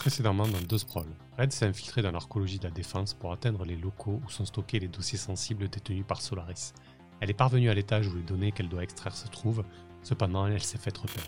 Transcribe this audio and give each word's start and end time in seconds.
Précédemment 0.00 0.48
dans 0.48 0.62
deux 0.62 0.78
Sprawl, 0.78 1.04
Red 1.38 1.52
s'est 1.52 1.66
infiltré 1.66 2.00
dans 2.00 2.10
l'archéologie 2.10 2.58
de 2.58 2.64
la 2.64 2.70
défense 2.70 3.12
pour 3.12 3.34
atteindre 3.34 3.66
les 3.66 3.76
locaux 3.76 4.18
où 4.24 4.30
sont 4.30 4.46
stockés 4.46 4.80
les 4.80 4.88
dossiers 4.88 5.18
sensibles 5.18 5.68
détenus 5.68 6.06
par 6.08 6.22
Solaris. 6.22 6.72
Elle 7.20 7.28
est 7.28 7.34
parvenue 7.34 7.68
à 7.68 7.74
l'étage 7.74 8.08
où 8.08 8.16
les 8.16 8.22
données 8.22 8.50
qu'elle 8.50 8.70
doit 8.70 8.82
extraire 8.82 9.14
se 9.14 9.28
trouvent, 9.28 9.62
cependant 10.02 10.46
elle 10.46 10.62
s'est 10.62 10.78
faite 10.78 10.96
repérer. 10.96 11.26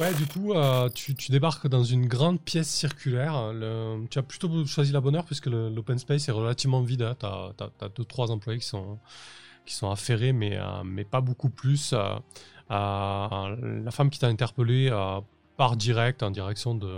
Ouais, 0.00 0.14
du 0.14 0.24
coup, 0.24 0.54
euh, 0.54 0.88
tu, 0.88 1.14
débarques 1.28 1.66
dans 1.66 1.84
une 1.84 2.06
grande 2.06 2.40
pièce 2.40 2.70
circulaire. 2.70 3.52
tu 4.08 4.18
as 4.18 4.22
plutôt 4.22 4.64
choisi 4.64 4.90
la 4.90 5.02
bonne 5.02 5.16
heure 5.16 5.26
puisque 5.26 5.48
l'open 5.48 5.98
space 5.98 6.30
est 6.30 6.32
relativement 6.32 6.80
vide. 6.80 7.02
Hein. 7.02 7.16
Tu 7.20 7.26
as, 7.26 7.88
deux, 7.90 8.04
trois 8.06 8.30
employés 8.30 8.60
qui 8.60 8.66
sont, 8.66 8.98
qui 9.66 9.74
sont 9.74 9.90
affairés, 9.90 10.32
mais, 10.32 10.56
euh, 10.56 10.84
mais 10.86 11.04
pas 11.04 11.20
beaucoup 11.20 11.50
plus. 11.50 11.92
Euh, 11.92 12.14
la 12.70 13.90
femme 13.90 14.08
qui 14.08 14.18
t'a 14.18 14.28
interpellé 14.28 14.88
part 15.56 15.76
direct 15.76 16.22
en 16.22 16.30
direction 16.30 16.74
de, 16.74 16.92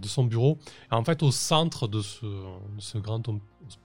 de 0.00 0.08
son 0.08 0.24
bureau. 0.24 0.58
Et 0.90 0.94
en 0.94 1.04
fait, 1.04 1.22
au 1.22 1.30
centre 1.30 1.88
de 1.88 2.00
ce, 2.00 2.98
grand 2.98 3.22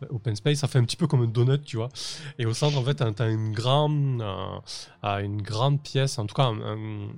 open 0.10 0.36
space, 0.36 0.58
ça 0.60 0.68
fait 0.68 0.80
un 0.80 0.84
petit 0.84 0.98
peu 0.98 1.08
comme 1.08 1.22
un 1.22 1.28
donut, 1.28 1.62
tu 1.62 1.78
vois. 1.78 1.90
Et 2.38 2.46
au 2.46 2.54
centre, 2.54 2.78
en 2.78 2.84
fait, 2.84 2.96
tu 2.96 3.22
as 3.22 3.30
une 3.30 3.52
grande, 3.52 4.24
une 5.04 5.42
grande 5.42 5.82
pièce, 5.82 6.20
en 6.20 6.26
tout 6.26 6.36
cas, 6.36 6.46
un 6.46 7.10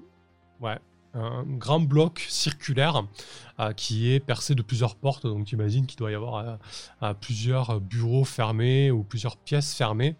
Ouais, 0.62 0.77
un 1.13 1.43
grand 1.43 1.79
bloc 1.79 2.25
circulaire 2.29 3.03
euh, 3.59 3.73
qui 3.73 4.11
est 4.13 4.20
percé 4.20 4.55
de 4.55 4.61
plusieurs 4.61 4.95
portes. 4.95 5.25
Donc 5.25 5.45
tu 5.45 5.55
imagines 5.55 5.85
qu'il 5.85 5.97
doit 5.97 6.11
y 6.11 6.15
avoir 6.15 6.35
euh, 6.35 6.55
euh, 7.03 7.13
plusieurs 7.13 7.79
bureaux 7.79 8.23
fermés 8.23 8.91
ou 8.91 9.03
plusieurs 9.03 9.37
pièces 9.37 9.73
fermées. 9.73 10.15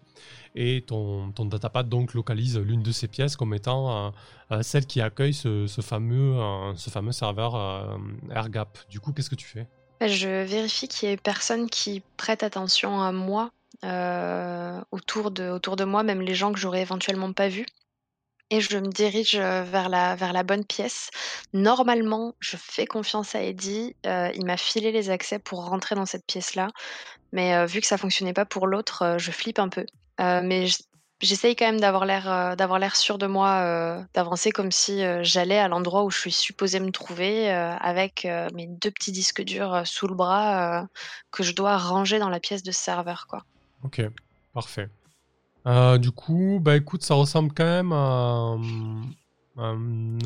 Et 0.54 0.84
ton, 0.86 1.32
datapad 1.38 1.88
donc 1.88 2.12
localise 2.12 2.58
l'une 2.58 2.82
de 2.82 2.92
ces 2.92 3.08
pièces 3.08 3.36
comme 3.36 3.54
étant 3.54 4.12
celle 4.60 4.84
qui 4.84 5.00
accueille 5.00 5.32
ce, 5.32 5.66
fameux, 5.80 6.36
ce 6.76 6.90
fameux 6.90 7.12
serveur 7.12 7.98
AirGap. 8.30 8.78
Du 8.90 9.00
coup, 9.00 9.12
qu'est-ce 9.12 9.30
que 9.30 9.34
tu 9.34 9.46
fais? 9.46 9.66
Je 10.06 10.44
vérifie 10.44 10.88
qu'il 10.88 11.08
n'y 11.08 11.14
ait 11.14 11.16
personne 11.16 11.70
qui 11.70 12.02
prête 12.18 12.42
attention 12.42 13.00
à 13.00 13.12
moi 13.12 13.50
autour, 14.90 15.30
de, 15.30 15.48
autour 15.48 15.76
de 15.76 15.84
moi, 15.84 16.02
même 16.02 16.20
les 16.20 16.34
gens 16.34 16.52
que 16.52 16.58
j'aurais 16.58 16.82
éventuellement 16.82 17.32
pas 17.32 17.48
vus 17.48 17.64
et 18.52 18.60
je 18.60 18.76
me 18.76 18.88
dirige 18.88 19.36
vers 19.36 19.88
la, 19.88 20.14
vers 20.14 20.34
la 20.34 20.42
bonne 20.42 20.64
pièce. 20.64 21.08
Normalement, 21.54 22.34
je 22.38 22.58
fais 22.58 22.84
confiance 22.84 23.34
à 23.34 23.42
Eddie. 23.42 23.96
il 24.04 24.44
m'a 24.44 24.58
filé 24.58 24.92
les 24.92 25.08
accès 25.08 25.38
pour 25.38 25.64
rentrer 25.64 25.94
dans 25.94 26.04
cette 26.04 26.26
pièce-là. 26.26 26.68
Mais 27.32 27.66
vu 27.66 27.80
que 27.80 27.86
ça 27.86 27.96
fonctionnait 27.96 28.34
pas 28.34 28.44
pour 28.44 28.66
l'autre, 28.66 29.16
je 29.18 29.30
flippe 29.30 29.58
un 29.58 29.70
peu. 29.70 29.86
mais 30.18 30.66
j'essaye 31.20 31.56
quand 31.56 31.64
même 31.64 31.80
d'avoir 31.80 32.04
l'air 32.04 32.94
sûr 32.94 33.16
de 33.16 33.26
moi, 33.26 34.04
d'avancer 34.12 34.50
comme 34.50 34.70
si 34.70 35.02
j'allais 35.22 35.58
à 35.58 35.68
l'endroit 35.68 36.04
où 36.04 36.10
je 36.10 36.18
suis 36.18 36.32
supposée 36.32 36.78
me 36.78 36.90
trouver, 36.90 37.50
avec 37.50 38.28
mes 38.52 38.66
deux 38.66 38.90
petits 38.90 39.12
disques 39.12 39.42
durs 39.42 39.80
sous 39.86 40.08
le 40.08 40.14
bras 40.14 40.86
que 41.30 41.42
je 41.42 41.52
dois 41.52 41.78
ranger 41.78 42.18
dans 42.18 42.28
la 42.28 42.38
pièce 42.38 42.62
de 42.62 42.70
serveur. 42.70 43.26
Quoi. 43.28 43.46
Ok, 43.82 44.02
parfait. 44.52 44.90
Euh, 45.66 45.98
du 45.98 46.10
coup, 46.10 46.58
bah 46.60 46.76
écoute, 46.76 47.02
ça 47.02 47.14
ressemble 47.14 47.52
quand 47.54 47.64
même 47.64 47.92
à, 47.92 48.56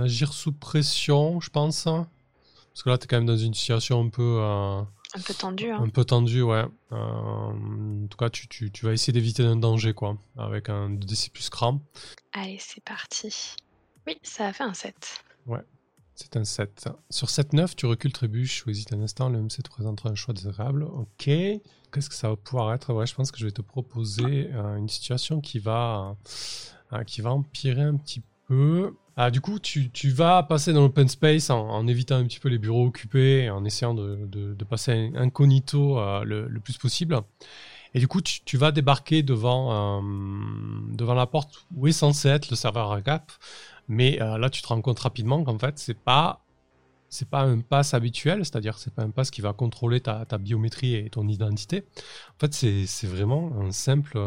agir 0.02 0.32
sous 0.32 0.52
pression, 0.52 1.40
je 1.40 1.50
pense. 1.50 1.84
Parce 1.84 2.82
que 2.82 2.90
là, 2.90 2.98
tu 2.98 3.04
es 3.04 3.06
quand 3.06 3.16
même 3.16 3.26
dans 3.26 3.36
une 3.36 3.54
situation 3.54 4.02
un 4.04 4.08
peu. 4.08 4.38
Euh, 4.40 4.80
un 5.14 5.20
peu 5.24 5.34
tendue. 5.34 5.70
Hein. 5.70 5.82
Un 5.82 5.88
peu 5.88 6.04
tendue, 6.04 6.42
ouais. 6.42 6.64
Euh, 6.92 6.96
en 6.96 8.06
tout 8.08 8.18
cas, 8.18 8.28
tu, 8.28 8.48
tu, 8.48 8.70
tu 8.70 8.84
vas 8.84 8.92
essayer 8.92 9.12
d'éviter 9.12 9.42
un 9.42 9.56
danger, 9.56 9.94
quoi. 9.94 10.16
Avec 10.36 10.68
un 10.68 10.90
DC 10.90 11.30
plus 11.32 11.48
cran. 11.48 11.80
Allez, 12.32 12.58
c'est 12.60 12.84
parti. 12.84 13.56
Oui, 14.06 14.18
ça 14.22 14.46
a 14.46 14.52
fait 14.52 14.64
un 14.64 14.74
7. 14.74 15.24
Ouais, 15.46 15.60
c'est 16.16 16.36
un 16.38 16.44
7. 16.44 16.88
Sur 17.10 17.28
7-9, 17.28 17.74
tu 17.76 17.84
recules 17.84 18.12
trébuche 18.12 18.64
ou 18.66 18.70
hésites 18.70 18.92
un 18.94 19.02
instant, 19.02 19.28
le 19.28 19.38
MC 19.38 19.62
te 19.62 19.68
présentera 19.68 20.08
un 20.08 20.14
choix 20.14 20.32
désagréable. 20.32 20.84
Ok. 20.84 21.24
Qu'est-ce 21.26 22.08
que 22.08 22.14
ça 22.14 22.30
va 22.30 22.36
pouvoir 22.36 22.72
être? 22.72 22.92
Ouais, 22.94 23.06
je 23.06 23.14
pense 23.14 23.30
que 23.30 23.38
je 23.38 23.44
vais 23.44 23.52
te 23.52 23.60
proposer 23.60 24.50
euh, 24.54 24.76
une 24.76 24.88
situation 24.88 25.42
qui 25.42 25.58
va, 25.58 26.16
euh, 26.94 27.04
qui 27.04 27.20
va 27.20 27.32
empirer 27.32 27.82
un 27.82 27.96
petit 27.96 28.22
peu. 28.48 28.94
Ah, 29.16 29.30
du 29.30 29.42
coup, 29.42 29.58
tu, 29.58 29.90
tu 29.90 30.08
vas 30.08 30.42
passer 30.42 30.72
dans 30.72 30.80
l'open 30.80 31.08
space 31.08 31.50
en, 31.50 31.86
évitant 31.86 32.16
un 32.16 32.24
petit 32.24 32.40
peu 32.40 32.48
les 32.48 32.58
bureaux 32.58 32.86
occupés, 32.86 33.50
en 33.50 33.64
essayant 33.66 33.92
de, 33.94 34.26
de, 34.26 34.64
passer 34.64 35.12
incognito 35.16 35.98
euh, 35.98 36.24
le, 36.24 36.48
le, 36.48 36.60
plus 36.60 36.78
possible. 36.78 37.20
Et 37.92 37.98
du 37.98 38.08
coup, 38.08 38.22
tu, 38.22 38.40
tu 38.44 38.56
vas 38.56 38.72
débarquer 38.72 39.22
devant, 39.22 40.02
devant 40.92 41.14
la 41.14 41.26
porte 41.26 41.66
où 41.74 41.86
est 41.86 41.92
censé 41.92 42.28
être 42.28 42.50
le 42.50 42.56
serveur 42.56 42.92
à. 42.92 43.00
Mais 43.88 44.16
là, 44.16 44.50
tu 44.50 44.62
te 44.62 44.66
rends 44.66 44.80
compte 44.80 44.98
rapidement 44.98 45.44
qu'en 45.44 45.58
fait, 45.58 45.78
c'est 45.78 45.98
pas 45.98 46.42
c'est 47.08 47.28
pas 47.28 47.42
un 47.42 47.60
pass 47.60 47.94
habituel, 47.94 48.44
c'est-à-dire 48.44 48.78
c'est 48.78 48.92
pas 48.92 49.02
un 49.02 49.10
pass 49.10 49.30
qui 49.30 49.40
va 49.40 49.52
contrôler 49.52 50.00
ta, 50.00 50.24
biométrie 50.38 50.96
et 50.96 51.08
ton 51.08 51.28
identité. 51.28 51.84
En 52.34 52.40
fait, 52.40 52.52
c'est 52.52 53.06
vraiment 53.06 53.52
un 53.60 53.70
simple, 53.70 54.18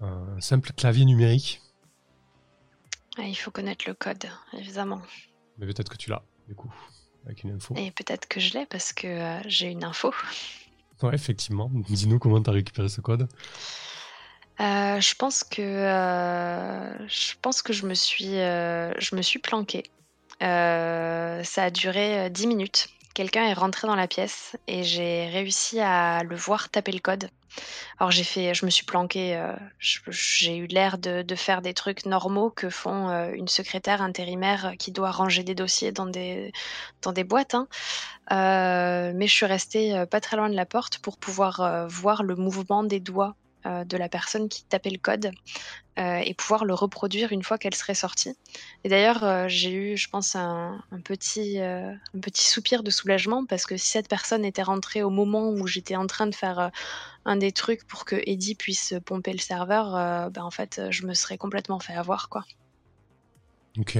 un 0.00 0.40
simple 0.40 0.72
clavier 0.72 1.04
numérique. 1.04 1.60
Il 3.18 3.34
faut 3.34 3.50
connaître 3.50 3.84
le 3.88 3.94
code, 3.94 4.26
évidemment. 4.52 5.02
Mais 5.58 5.66
peut-être 5.66 5.90
que 5.90 5.96
tu 5.96 6.10
l'as, 6.10 6.22
du 6.46 6.54
coup, 6.54 6.72
avec 7.24 7.42
une 7.42 7.50
info. 7.50 7.74
Et 7.76 7.90
peut-être 7.90 8.28
que 8.28 8.38
je 8.38 8.54
l'ai 8.54 8.66
parce 8.66 8.92
que 8.92 9.06
euh, 9.06 9.40
j'ai 9.46 9.70
une 9.70 9.84
info. 9.84 10.12
Ouais, 11.02 11.14
effectivement. 11.14 11.70
Dis-nous 11.72 12.18
comment 12.18 12.40
tu 12.42 12.50
as 12.50 12.52
récupéré 12.52 12.88
ce 12.88 13.00
code. 13.00 13.28
Euh, 14.60 15.00
je 15.00 15.14
pense 15.14 15.44
que 15.44 15.62
euh, 15.62 17.08
je 17.08 17.34
pense 17.40 17.62
que 17.62 17.72
je 17.72 17.86
me 17.86 17.94
suis 17.94 18.34
je 18.34 19.14
me 19.14 19.22
suis 19.22 19.38
planqué 19.38 19.84
euh, 20.42 21.42
ça 21.42 21.64
a 21.64 21.70
duré 21.70 22.30
10 22.30 22.44
euh, 22.44 22.48
minutes. 22.48 22.88
Quelqu'un 23.14 23.44
est 23.46 23.54
rentré 23.54 23.88
dans 23.88 23.96
la 23.96 24.06
pièce 24.06 24.56
et 24.68 24.84
j'ai 24.84 25.26
réussi 25.28 25.80
à 25.80 26.22
le 26.22 26.36
voir 26.36 26.68
taper 26.68 26.92
le 26.92 27.00
code. 27.00 27.30
Alors 27.98 28.12
j'ai 28.12 28.22
fait, 28.22 28.54
je 28.54 28.64
me 28.64 28.70
suis 28.70 28.84
planqué, 28.84 29.34
euh, 29.36 29.56
j'ai 29.80 30.56
eu 30.56 30.66
l'air 30.66 30.98
de, 30.98 31.24
faire 31.34 31.60
des 31.60 31.74
trucs 31.74 32.06
normaux 32.06 32.50
que 32.50 32.70
font 32.70 33.08
une 33.32 33.48
secrétaire 33.48 34.02
intérimaire 34.02 34.74
qui 34.78 34.92
doit 34.92 35.10
ranger 35.10 35.42
des 35.42 35.56
dossiers 35.56 35.90
dans 35.90 36.06
des, 36.06 36.52
dans 37.02 37.10
des 37.10 37.24
boîtes. 37.24 37.54
Hein. 37.56 37.66
mais 38.30 39.26
je 39.26 39.32
suis 39.32 39.46
restée 39.46 40.04
pas 40.08 40.20
très 40.20 40.36
loin 40.36 40.48
de 40.48 40.54
la 40.54 40.66
porte 40.66 40.98
pour 40.98 41.18
pouvoir 41.18 41.88
voir 41.88 42.22
le 42.22 42.36
mouvement 42.36 42.84
des 42.84 43.00
doigts 43.00 43.34
euh, 43.66 43.84
de 43.84 43.96
la 43.96 44.08
personne 44.08 44.48
qui 44.48 44.64
tapait 44.64 44.90
le 44.90 44.98
code 44.98 45.32
euh, 45.98 46.18
et 46.18 46.32
pouvoir 46.32 46.64
le 46.64 46.74
reproduire 46.74 47.32
une 47.32 47.42
fois 47.42 47.58
qu'elle 47.58 47.74
serait 47.74 47.94
sortie. 47.94 48.36
Et 48.84 48.88
d'ailleurs, 48.88 49.24
euh, 49.24 49.46
j'ai 49.48 49.72
eu, 49.72 49.96
je 49.96 50.08
pense, 50.08 50.36
un, 50.36 50.80
petit, 51.02 51.58
un 51.58 51.98
petit 52.22 52.44
soupir 52.44 52.84
de 52.84 52.90
soulagement 52.90 53.44
parce 53.46 53.66
que 53.66 53.76
si 53.76 53.88
cette 53.88 54.08
personne 54.08 54.44
était 54.44 54.62
rentrée 54.62 55.02
au 55.02 55.10
moment 55.10 55.50
où 55.50 55.66
j'étais 55.66 55.96
en 55.96 56.06
train 56.06 56.28
de 56.28 56.36
faire 56.36 56.70
un 57.24 57.36
des 57.36 57.50
trucs 57.50 57.84
pour 57.84 58.04
que 58.04 58.14
Eddie 58.26 58.54
puisse 58.54 58.94
pomper 59.04 59.32
le 59.32 59.38
serveur, 59.38 60.30
ben, 60.30 60.42
en 60.44 60.52
fait, 60.52 60.80
je 60.90 61.04
me 61.04 61.14
serais 61.14 61.36
complètement 61.36 61.80
fait 61.80 61.94
avoir. 61.94 62.28
quoi. 62.28 62.44
Ok. 63.76 63.98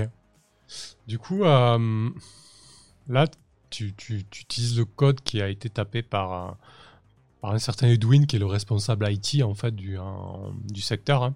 Du 1.09 1.19
coup, 1.19 1.43
là, 1.43 3.27
tu, 3.71 3.93
tu, 3.95 4.19
utilises 4.19 4.79
le 4.79 4.85
code 4.85 5.21
qui 5.21 5.43
a 5.43 5.49
été 5.49 5.69
tapé 5.69 6.03
par 6.03 6.57
par 7.41 7.53
un 7.53 7.59
certain 7.59 7.89
Edwin 7.89 8.27
qui 8.27 8.37
est 8.37 8.39
le 8.39 8.47
responsable 8.47 9.11
IT 9.11 9.43
en 9.43 9.55
fait 9.55 9.75
du, 9.75 9.99
du 10.65 10.81
secteur. 10.81 11.23
Hein. 11.23 11.35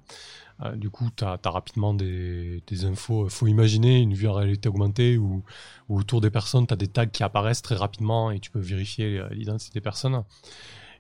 Euh, 0.65 0.77
du 0.77 0.91
coup, 0.91 1.09
tu 1.17 1.25
as, 1.25 1.39
rapidement 1.45 1.95
des, 1.95 2.63
infos. 2.85 3.27
Il 3.27 3.31
faut 3.31 3.47
imaginer 3.47 4.01
une 4.01 4.15
vue 4.15 4.29
en 4.29 4.35
réalité 4.35 4.69
augmentée 4.69 5.17
où, 5.19 5.43
autour 5.89 6.21
des 6.21 6.31
personnes, 6.31 6.67
tu 6.67 6.75
as 6.75 6.77
des 6.77 6.89
tags 6.89 7.07
qui 7.07 7.23
apparaissent 7.23 7.63
très 7.63 7.75
rapidement 7.75 8.31
et 8.31 8.39
tu 8.39 8.51
peux 8.51 8.61
vérifier 8.61 9.23
l'identité 9.31 9.73
des 9.75 9.81
personnes. 9.81 10.23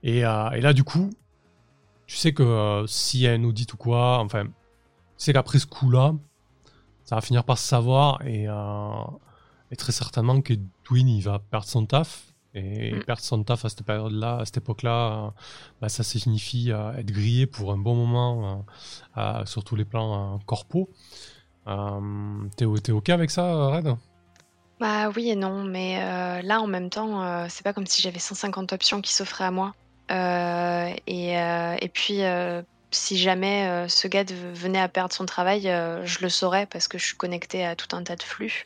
Et, 0.02 0.24
euh, 0.24 0.50
là, 0.50 0.72
du 0.72 0.84
coup, 0.84 1.10
tu 2.06 2.16
sais 2.16 2.32
que 2.32 2.42
euh, 2.42 2.86
s'il 2.86 3.20
y 3.20 3.28
a 3.28 3.32
un 3.32 3.44
audit 3.44 3.72
ou 3.72 3.76
quoi, 3.76 4.18
enfin, 4.18 4.46
sais 5.16 5.32
qu'après 5.32 5.58
ce 5.58 5.66
coup-là, 5.66 6.14
ça 7.04 7.16
va 7.16 7.20
finir 7.20 7.44
par 7.44 7.58
se 7.58 7.66
savoir 7.66 8.24
et, 8.26 8.46
et 9.70 9.76
très 9.76 9.92
certainement 9.92 10.40
qu'Edwin, 10.40 11.08
il 11.08 11.22
va 11.22 11.38
perdre 11.38 11.66
son 11.66 11.84
taf 11.84 12.31
et 12.54 12.92
mm. 12.92 13.04
perdre 13.04 13.22
son 13.22 13.42
taf 13.42 13.64
à 13.64 13.68
cette 13.68 13.82
période-là, 13.82 14.38
à 14.40 14.44
cette 14.44 14.58
époque-là, 14.58 15.32
bah, 15.80 15.88
ça 15.88 16.02
signifie 16.02 16.70
euh, 16.70 16.92
être 16.92 17.10
grillé 17.10 17.46
pour 17.46 17.72
un 17.72 17.78
bon 17.78 17.94
moment 17.94 18.64
euh, 19.16 19.44
sur 19.46 19.64
tous 19.64 19.76
les 19.76 19.84
plans 19.84 20.34
euh, 20.34 20.38
corpo. 20.46 20.90
T'es 22.56 22.92
OK 22.92 23.08
avec 23.08 23.30
ça, 23.30 23.68
Red? 23.68 23.96
Bah 24.80 25.10
oui 25.14 25.30
et 25.30 25.36
non, 25.36 25.62
mais 25.62 26.42
là 26.42 26.60
en 26.60 26.66
même 26.66 26.90
temps, 26.90 27.46
c'est 27.48 27.62
pas 27.62 27.72
comme 27.72 27.86
si 27.86 28.02
j'avais 28.02 28.18
150 28.18 28.72
options 28.72 29.00
qui 29.00 29.12
s'offraient 29.12 29.44
à 29.44 29.52
moi. 29.52 29.74
Et, 30.10 31.34
et, 31.34 31.88
puis, 31.94 32.22
si 32.90 33.16
jamais 33.16 33.88
ce 33.88 34.08
gars 34.08 34.24
venait 34.24 34.80
à 34.80 34.88
perdre 34.88 35.14
son 35.14 35.24
travail, 35.24 35.62
je 35.62 36.18
le 36.20 36.28
saurais 36.28 36.66
parce 36.66 36.88
que 36.88 36.98
je 36.98 37.06
suis 37.06 37.16
connectée 37.16 37.64
à 37.64 37.76
tout 37.76 37.94
un 37.94 38.02
tas 38.02 38.16
de 38.16 38.24
flux. 38.24 38.64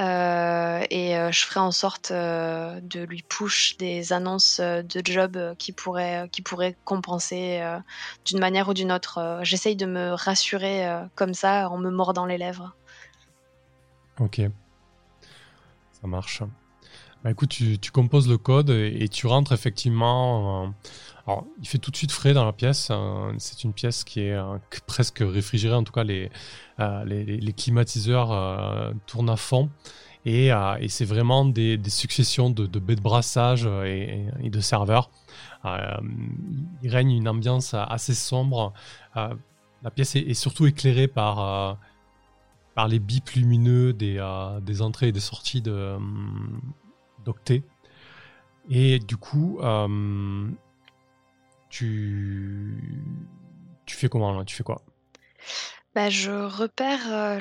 Euh, 0.00 0.84
et 0.90 1.18
euh, 1.18 1.32
je 1.32 1.44
ferai 1.44 1.58
en 1.58 1.72
sorte 1.72 2.12
euh, 2.12 2.80
de 2.82 3.00
lui 3.00 3.24
push 3.28 3.76
des 3.78 4.12
annonces 4.12 4.60
de 4.60 5.02
job 5.04 5.56
qui 5.58 5.72
pourraient, 5.72 6.28
qui 6.30 6.42
pourraient 6.42 6.76
compenser 6.84 7.60
d'une 8.24 8.38
manière 8.38 8.68
ou 8.68 8.74
d'une 8.74 8.92
autre. 8.92 9.40
J'essaye 9.42 9.76
de 9.76 9.86
me 9.86 10.12
rassurer 10.12 10.86
comme 11.14 11.34
ça 11.34 11.68
en 11.70 11.78
me 11.78 11.90
mordant 11.90 12.26
les 12.26 12.38
lèvres. 12.38 12.74
Ok, 14.20 14.40
ça 16.00 16.06
marche. 16.06 16.42
Bah, 17.24 17.32
écoute, 17.32 17.48
tu, 17.48 17.90
composes 17.90 18.28
le 18.28 18.38
code 18.38 18.70
et, 18.70 19.08
tu 19.08 19.26
rentres 19.26 19.52
effectivement. 19.52 20.72
alors, 21.26 21.44
il 21.60 21.66
fait 21.66 21.78
tout 21.78 21.90
de 21.90 21.96
suite 21.96 22.12
frais 22.12 22.32
dans 22.32 22.44
la 22.44 22.52
pièce. 22.52 22.90
Hein. 22.90 23.34
c'est 23.38 23.64
une 23.64 23.72
pièce 23.72 24.04
qui 24.04 24.20
est 24.20 24.38
presque 24.86 25.18
réfrigérée. 25.20 25.74
En 25.74 25.82
tout 25.82 25.92
cas, 25.92 26.04
les, 26.04 26.30
les, 26.78 27.52
climatiseurs 27.52 28.94
tournent 29.06 29.30
à 29.30 29.36
fond. 29.36 29.68
Et, 30.24 30.50
c'est 30.88 31.04
vraiment 31.04 31.44
des, 31.44 31.80
successions 31.88 32.50
de, 32.50 32.66
baies 32.78 32.96
de 32.96 33.00
brassage 33.00 33.66
et, 33.66 34.28
de 34.44 34.60
serveurs. 34.60 35.10
il 35.64 36.90
règne 36.90 37.10
une 37.10 37.28
ambiance 37.28 37.74
assez 37.74 38.14
sombre. 38.14 38.72
la 39.16 39.90
pièce 39.92 40.14
est, 40.14 40.34
surtout 40.34 40.66
éclairée 40.66 41.08
par 41.08 41.78
par 42.76 42.86
les 42.86 43.00
bips 43.00 43.32
lumineux 43.32 43.92
des, 43.92 44.24
des 44.62 44.82
entrées 44.82 45.08
et 45.08 45.12
des 45.12 45.18
sorties 45.18 45.62
de, 45.62 45.98
d'octet. 47.28 47.62
Et 48.70 48.98
du 48.98 49.16
coup, 49.16 49.58
euh, 49.62 50.48
tu, 51.68 52.82
tu 53.86 53.96
fais 53.96 54.08
comment 54.08 54.32
là? 54.36 54.44
Tu 54.44 54.56
fais 54.56 54.64
quoi? 54.64 54.82
Bah, 55.94 56.10
je 56.10 56.30
repère 56.30 57.00
euh, 57.10 57.40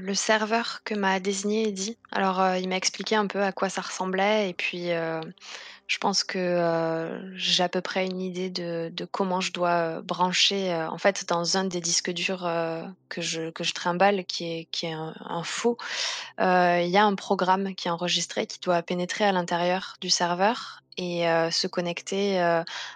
le, 0.00 0.14
serveur 0.14 0.82
que 0.84 0.94
m'a 0.94 1.20
désigné 1.20 1.68
Eddie. 1.68 1.96
Alors, 2.10 2.40
euh, 2.40 2.58
il 2.58 2.68
m'a 2.68 2.76
expliqué 2.76 3.16
un 3.16 3.26
peu 3.26 3.42
à 3.42 3.52
quoi 3.52 3.68
ça 3.68 3.80
ressemblait, 3.80 4.50
et 4.50 4.54
puis 4.54 4.88
je 5.88 5.96
pense 5.96 6.22
que 6.22 6.38
euh, 6.38 7.34
j'ai 7.34 7.62
à 7.62 7.70
peu 7.70 7.80
près 7.80 8.04
une 8.04 8.20
idée 8.20 8.50
de, 8.50 8.92
comment 9.10 9.40
je 9.40 9.52
dois 9.52 9.70
euh, 9.70 10.02
brancher. 10.02 10.70
Euh, 10.72 10.88
en 10.90 10.98
fait, 10.98 11.26
dans 11.26 11.56
un 11.56 11.64
des 11.64 11.80
disques 11.80 12.10
durs 12.12 12.46
que, 13.08 13.22
je, 13.22 13.50
que 13.50 13.64
je 13.64 13.72
trimballe, 13.72 14.26
qui 14.26 14.44
est, 14.44 14.68
qui 14.70 14.86
est 14.86 14.92
un, 14.92 15.42
faux, 15.44 15.78
il 16.38 16.88
y 16.88 16.96
a 16.98 17.04
un 17.04 17.14
programme 17.14 17.74
qui 17.74 17.88
est 17.88 17.90
enregistré 17.90 18.46
qui 18.46 18.60
doit 18.60 18.82
pénétrer 18.82 19.24
à 19.24 19.32
l'intérieur 19.32 19.96
du 20.02 20.10
serveur 20.10 20.82
et 20.98 21.22
se 21.50 21.66
connecter 21.66 22.38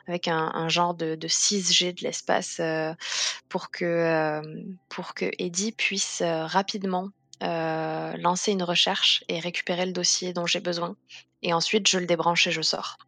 avec 0.06 0.28
un, 0.28 0.68
genre 0.68 0.94
de, 0.94 1.16
6G 1.16 1.94
de 1.98 2.02
l'espace 2.02 2.60
pour, 3.48 3.70
que, 3.70 4.42
pour 4.90 5.14
que 5.14 5.30
Eddie 5.38 5.72
puisse 5.72 6.22
rapidement 6.22 7.08
lancer 7.42 8.52
une 8.52 8.62
recherche 8.62 9.24
et 9.28 9.40
récupérer 9.40 9.86
le 9.86 9.92
dossier 9.92 10.32
dont 10.32 10.46
j'ai 10.46 10.60
besoin 10.60 10.96
et 11.42 11.52
ensuite 11.52 11.88
je 11.88 11.98
le 11.98 12.06
débranche 12.06 12.46
et 12.46 12.52
je 12.52 12.62
sors. 12.62 12.98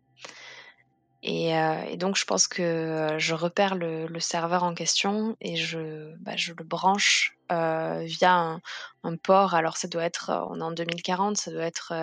Et, 1.27 1.57
euh, 1.57 1.97
donc 1.97 2.17
je 2.17 2.27
pense 2.27 2.47
que 2.47 2.63
euh, 2.63 3.19
je 3.19 3.35
repère 3.35 3.75
le, 3.77 4.07
serveur 4.21 4.63
en 4.63 4.75
question 4.75 5.37
et 5.41 5.57
je, 5.57 6.15
bah, 6.21 6.37
je 6.37 6.53
le 6.53 6.65
branche 6.65 7.39
euh, 7.51 8.03
via 8.05 8.61
un, 9.03 9.17
port. 9.17 9.55
Alors 9.55 9.79
ça 9.79 9.89
doit 9.89 10.05
être, 10.05 10.47
on 10.51 10.61
est 10.61 10.65
en 10.65 10.73
2040, 10.73 11.39
ça 11.39 11.51
doit 11.51 11.65
être 11.65 11.95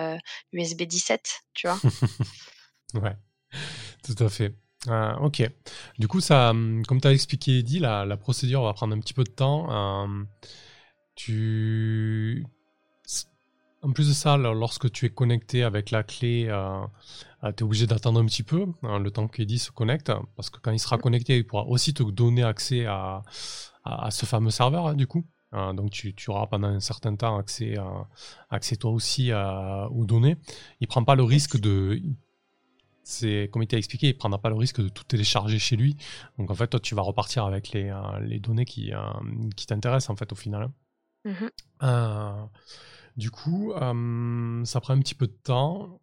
USB 0.52 0.82
17, 0.82 1.42
tu 1.54 1.68
vois. 1.68 1.78
ouais, 2.94 3.16
tout 4.04 4.24
à 4.24 4.28
fait. 4.28 4.54
ok. 4.88 5.48
Du 5.98 6.08
coup, 6.08 6.20
ça, 6.20 6.50
hum, 6.50 6.84
comme 6.84 7.00
tu 7.00 7.06
as 7.06 7.12
expliqué, 7.12 7.62
la, 7.78 8.04
la, 8.04 8.16
procédure 8.16 8.64
va 8.64 8.72
prendre 8.72 8.96
un 8.96 8.98
petit 8.98 9.14
peu 9.14 9.22
de 9.22 9.30
temps. 9.30 10.08
tu 11.14 11.81
en 13.92 13.94
plus 13.94 14.08
de 14.08 14.14
ça, 14.14 14.38
lorsque 14.38 14.90
tu 14.90 15.04
es 15.04 15.10
connecté 15.10 15.62
avec 15.64 15.90
la 15.90 16.02
clé, 16.02 16.46
euh, 16.48 16.80
euh, 17.44 17.52
tu 17.52 17.58
es 17.58 17.62
obligé 17.62 17.86
d'attendre 17.86 18.20
un 18.20 18.24
petit 18.24 18.42
peu 18.42 18.64
hein, 18.84 18.98
le 18.98 19.10
temps 19.10 19.28
qu'Eddie 19.28 19.58
se 19.58 19.70
connecte, 19.70 20.10
parce 20.34 20.48
que 20.48 20.58
quand 20.60 20.70
il 20.70 20.78
sera 20.78 20.96
connecté, 20.96 21.36
il 21.36 21.46
pourra 21.46 21.66
aussi 21.66 21.92
te 21.92 22.02
donner 22.02 22.42
accès 22.42 22.86
à, 22.86 23.22
ce 24.10 24.24
fameux 24.24 24.48
serveur, 24.48 24.86
hein, 24.86 24.94
du 24.94 25.06
coup. 25.06 25.26
Euh, 25.52 25.74
donc 25.74 25.90
tu, 25.90 26.14
auras 26.28 26.46
pendant 26.46 26.68
un 26.68 26.80
certain 26.80 27.14
temps 27.16 27.36
accès, 27.36 27.76
accès 28.48 28.76
toi 28.76 28.92
aussi 28.92 29.30
aux 29.30 30.06
données. 30.06 30.38
Il 30.80 30.86
prend 30.86 31.04
pas 31.04 31.14
le 31.14 31.24
risque 31.24 31.60
de... 31.60 32.00
C'est 33.04 33.50
comme 33.52 33.62
il 33.62 33.66
t'a 33.66 33.76
expliqué, 33.76 34.08
il 34.08 34.16
prendra 34.16 34.40
pas 34.40 34.48
le 34.48 34.54
risque 34.54 34.80
de 34.80 34.88
tout 34.88 35.04
télécharger 35.04 35.58
chez 35.58 35.76
lui. 35.76 35.98
Donc 36.38 36.50
en 36.50 36.54
fait, 36.54 36.68
toi, 36.68 36.80
tu 36.80 36.94
vas 36.94 37.02
repartir 37.02 37.44
avec 37.44 37.72
les, 37.72 37.94
les 38.22 38.40
données 38.40 38.64
qui, 38.64 38.90
qui 39.54 39.66
t'intéressent 39.66 40.08
en 40.08 40.16
fait 40.16 40.32
au 40.32 40.36
final. 40.36 40.70
Mmh 41.26 41.48
du 43.16 43.30
coup, 43.30 43.72
euh, 43.72 44.64
ça 44.64 44.80
prend 44.80 44.94
un 44.94 45.00
petit 45.00 45.14
peu 45.14 45.26
de 45.26 45.36
temps. 45.44 46.00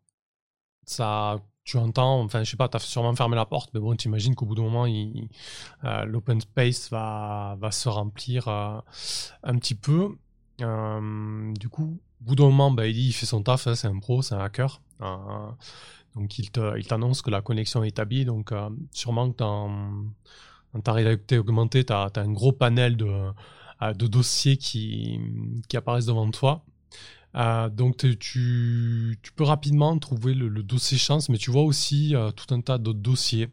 Ça, 0.85 1.39
tu 1.63 1.77
entends, 1.77 2.21
enfin, 2.21 2.43
je 2.43 2.51
sais 2.51 2.57
pas, 2.57 2.69
tu 2.69 2.77
as 2.77 2.79
sûrement 2.79 3.15
fermé 3.15 3.35
la 3.35 3.45
porte, 3.45 3.71
mais 3.73 3.79
bon, 3.79 3.95
tu 3.95 4.07
imagines 4.07 4.35
qu'au 4.35 4.45
bout 4.45 4.55
d'un 4.55 4.63
moment, 4.63 4.85
euh, 4.85 6.05
l'open 6.05 6.41
space 6.41 6.89
va, 6.91 7.57
se 7.71 7.89
remplir 7.89 8.47
euh, 8.47 8.79
un 9.43 9.55
petit 9.57 9.75
peu. 9.75 10.17
du 10.59 11.69
coup, 11.69 11.99
au 12.21 12.25
bout 12.25 12.35
d'un 12.35 12.45
moment, 12.45 12.71
bah, 12.71 12.87
il 12.87 13.13
fait 13.13 13.25
son 13.25 13.43
taf, 13.43 13.67
hein, 13.67 13.75
c'est 13.75 13.87
un 13.87 13.99
pro, 13.99 14.21
c'est 14.21 14.35
un 14.35 14.39
hacker. 14.41 14.81
donc, 16.15 16.39
il 16.39 16.51
t'annonce 16.51 17.21
que 17.21 17.31
la 17.31 17.41
connexion 17.41 17.83
est 17.83 17.89
établie. 17.89 18.25
Donc, 18.25 18.53
sûrement 18.91 19.31
que 19.31 19.37
dans, 19.37 19.71
ta 20.83 20.93
réalité 20.93 21.37
augmentée, 21.37 21.85
tu 21.85 21.93
as, 21.93 22.11
un 22.15 22.31
gros 22.31 22.51
panel 22.51 22.97
de, 22.97 23.33
dossiers 24.07 24.57
qui 24.57 25.19
apparaissent 25.75 26.07
devant 26.07 26.29
toi. 26.31 26.63
Euh, 27.35 27.69
donc 27.69 27.97
tu, 28.19 29.19
peux 29.35 29.43
rapidement 29.43 29.97
trouver 29.99 30.33
le, 30.33 30.63
dossier 30.63 30.97
chance, 30.97 31.29
mais 31.29 31.37
tu 31.37 31.51
vois 31.51 31.61
aussi 31.61 32.15
euh, 32.15 32.31
tout 32.31 32.53
un 32.53 32.61
tas 32.61 32.77
d'autres 32.77 32.99
dossiers. 32.99 33.49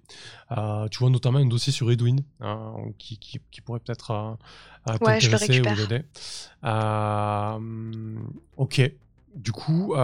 Euh, 0.57 0.89
tu 0.89 0.99
vois 0.99 1.11
notamment 1.11 1.39
un 1.39 1.47
dossier 1.47 1.73
sur 1.73 1.91
Edwin 1.91 2.21
qui, 2.99 3.41
pourrait 3.65 3.81
peut-être 3.81 4.39
t'intéresser 4.87 5.61
ou 5.61 5.65
l'aider. 5.65 6.03
ok. 8.57 8.93
Du 9.35 9.53
coup, 9.53 9.95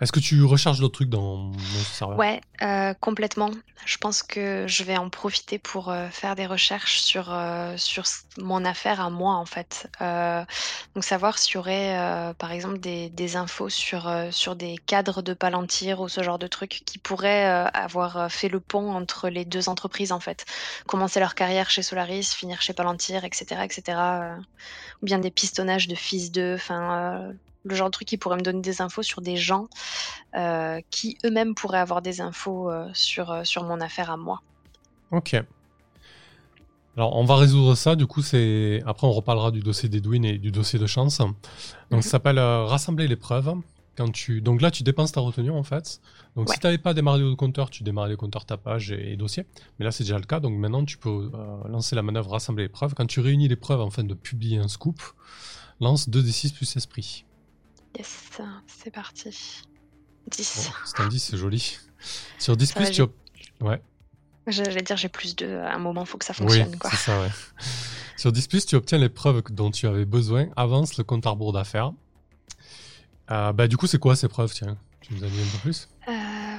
est-ce 0.00 0.12
que 0.12 0.20
tu 0.20 0.42
recharges 0.44 0.80
d'autres 0.80 0.94
trucs 0.94 1.10
dans 1.10 1.36
mon 1.36 1.58
serveur? 1.92 2.16
Ouais, 2.16 2.40
euh, 2.62 2.94
complètement. 3.00 3.50
Je 3.84 3.98
pense 3.98 4.22
que 4.22 4.64
je 4.66 4.82
vais 4.82 4.96
en 4.96 5.10
profiter 5.10 5.58
pour 5.58 5.90
euh, 5.90 6.08
faire 6.08 6.36
des 6.36 6.46
recherches 6.46 7.00
sur, 7.00 7.30
euh, 7.30 7.76
sur 7.76 8.04
mon 8.38 8.64
affaire 8.64 9.00
à 9.00 9.10
moi, 9.10 9.34
en 9.34 9.44
fait. 9.44 9.88
donc, 10.94 11.04
savoir 11.04 11.38
s'il 11.38 11.56
y 11.56 11.58
aurait, 11.58 12.34
par 12.38 12.50
exemple, 12.50 12.78
des, 12.78 13.10
des 13.10 13.36
infos 13.36 13.68
sur, 13.68 14.10
sur 14.30 14.56
des 14.56 14.78
cadres 14.86 15.20
de 15.20 15.34
Palantir 15.34 16.00
ou 16.00 16.08
ce 16.08 16.22
genre 16.22 16.38
de 16.38 16.46
trucs 16.46 16.82
qui 16.86 16.98
pourraient 16.98 17.44
avoir 17.44 18.30
fait 18.32 18.48
le 18.48 18.60
pont 18.60 18.92
entre 18.92 19.28
les 19.28 19.44
deux 19.44 19.68
entreprises, 19.68 20.12
en 20.12 20.20
fait. 20.20 20.46
Commencer 20.86 21.20
leur 21.20 21.34
carrière 21.34 21.68
chez 21.68 21.82
Solaris, 21.82 22.34
finir 22.34 22.62
chez 22.62 22.72
Palantir, 22.72 23.24
etc. 23.24 23.62
etc. 23.64 23.98
ou 25.02 25.06
bien 25.06 25.18
des 25.18 25.30
pistonnages 25.30 25.88
de 25.88 25.94
fils 25.94 26.32
d'eux, 26.32 26.54
enfin 26.54 27.32
le 27.64 27.74
genre 27.74 27.88
de 27.88 27.92
truc 27.92 28.08
qui 28.08 28.16
pourrait 28.16 28.36
me 28.36 28.42
donner 28.42 28.60
des 28.60 28.80
infos 28.80 29.02
sur 29.02 29.20
des 29.20 29.36
gens 29.36 29.68
euh, 30.36 30.80
qui 30.90 31.18
eux-mêmes 31.24 31.54
pourraient 31.54 31.78
avoir 31.78 32.02
des 32.02 32.20
infos 32.20 32.70
euh, 32.70 32.88
sur, 32.94 33.30
euh, 33.30 33.44
sur 33.44 33.64
mon 33.64 33.80
affaire 33.80 34.10
à 34.10 34.16
moi. 34.16 34.42
Ok. 35.10 35.36
Alors 36.96 37.16
on 37.16 37.24
va 37.24 37.36
résoudre 37.36 37.74
ça, 37.76 37.96
du 37.96 38.06
coup 38.06 38.20
c'est 38.20 38.82
après 38.84 39.06
on 39.06 39.12
reparlera 39.12 39.50
du 39.50 39.60
dossier 39.60 39.88
d'Edwin 39.88 40.24
et 40.24 40.38
du 40.38 40.50
dossier 40.50 40.78
de 40.78 40.86
chance. 40.86 41.18
Donc 41.18 41.36
ça 41.90 41.96
mhm. 41.96 42.02
s'appelle 42.02 42.38
rassembler 42.38 43.08
les 43.08 43.16
preuves. 43.16 43.54
Quand 43.96 44.10
tu... 44.10 44.40
Donc 44.40 44.62
là 44.62 44.70
tu 44.70 44.82
dépenses 44.82 45.12
ta 45.12 45.20
retenue 45.20 45.50
en 45.50 45.62
fait. 45.62 46.00
Donc 46.36 46.48
si 46.48 46.58
tu 46.58 46.66
n'avais 46.66 46.78
pas 46.78 46.94
démarré 46.94 47.20
le 47.20 47.34
compteur, 47.34 47.70
tu 47.70 47.82
démarrais 47.82 48.08
le 48.08 48.16
compteur 48.16 48.44
tapage 48.44 48.92
et, 48.92 49.12
et 49.12 49.16
dossier. 49.16 49.44
Mais 49.78 49.84
là 49.84 49.92
c'est 49.92 50.04
déjà 50.04 50.18
le 50.18 50.24
cas, 50.24 50.40
donc 50.40 50.54
maintenant 50.54 50.84
tu 50.84 50.96
peux 50.96 51.30
lancer 51.68 51.94
la 51.96 52.02
manœuvre 52.02 52.30
rassembler 52.30 52.64
les 52.64 52.68
preuves. 52.68 52.94
Quand 52.94 53.06
tu 53.06 53.20
réunis 53.20 53.48
les 53.48 53.56
preuves 53.56 53.80
en 53.80 53.90
fin 53.90 54.04
de 54.04 54.14
publier 54.14 54.58
un 54.58 54.68
scoop, 54.68 55.00
lance 55.80 56.08
2d6 56.08 56.54
plus 56.54 56.76
esprit. 56.76 57.24
Yes, 57.96 58.40
c'est 58.66 58.90
parti. 58.90 59.62
10. 60.26 60.70
c'est 60.84 61.00
un 61.00 61.08
10, 61.08 61.18
c'est 61.18 61.36
joli. 61.36 61.78
Sur 62.38 62.56
10 62.56 62.72
plus, 62.72 62.90
tu. 62.90 63.02
Ouais. 63.60 63.82
J'allais 64.46 64.82
dire 64.82 64.96
j'ai 64.96 65.08
plus 65.08 65.36
de... 65.36 65.46
À 65.46 65.74
un 65.74 65.78
moment, 65.78 66.02
il 66.02 66.06
faut 66.06 66.18
que 66.18 66.24
ça 66.24 66.32
fonctionne. 66.34 66.70
Oui, 66.70 66.90
c'est 66.90 66.96
ça, 66.96 67.20
ouais. 67.20 67.30
Sur 68.16 68.32
10 68.32 68.48
plus, 68.48 68.66
tu 68.66 68.76
obtiens 68.76 68.98
les 68.98 69.08
preuves 69.08 69.42
dont 69.50 69.70
tu 69.70 69.86
avais 69.86 70.04
besoin. 70.04 70.48
Avance 70.56 70.96
le 70.98 71.04
compte 71.04 71.26
à 71.26 71.30
rebours 71.30 71.52
d'affaires. 71.52 71.92
Euh, 73.30 73.52
bah, 73.52 73.68
du 73.68 73.76
coup, 73.76 73.86
c'est 73.86 73.98
quoi 73.98 74.16
ces 74.16 74.28
preuves 74.28 74.52
Tiens, 74.52 74.76
tu 75.00 75.14
nous 75.14 75.24
as 75.24 75.28
dit 75.28 75.40
un 75.40 75.52
peu 75.52 75.58
plus? 75.58 75.88
Euh, 76.08 76.12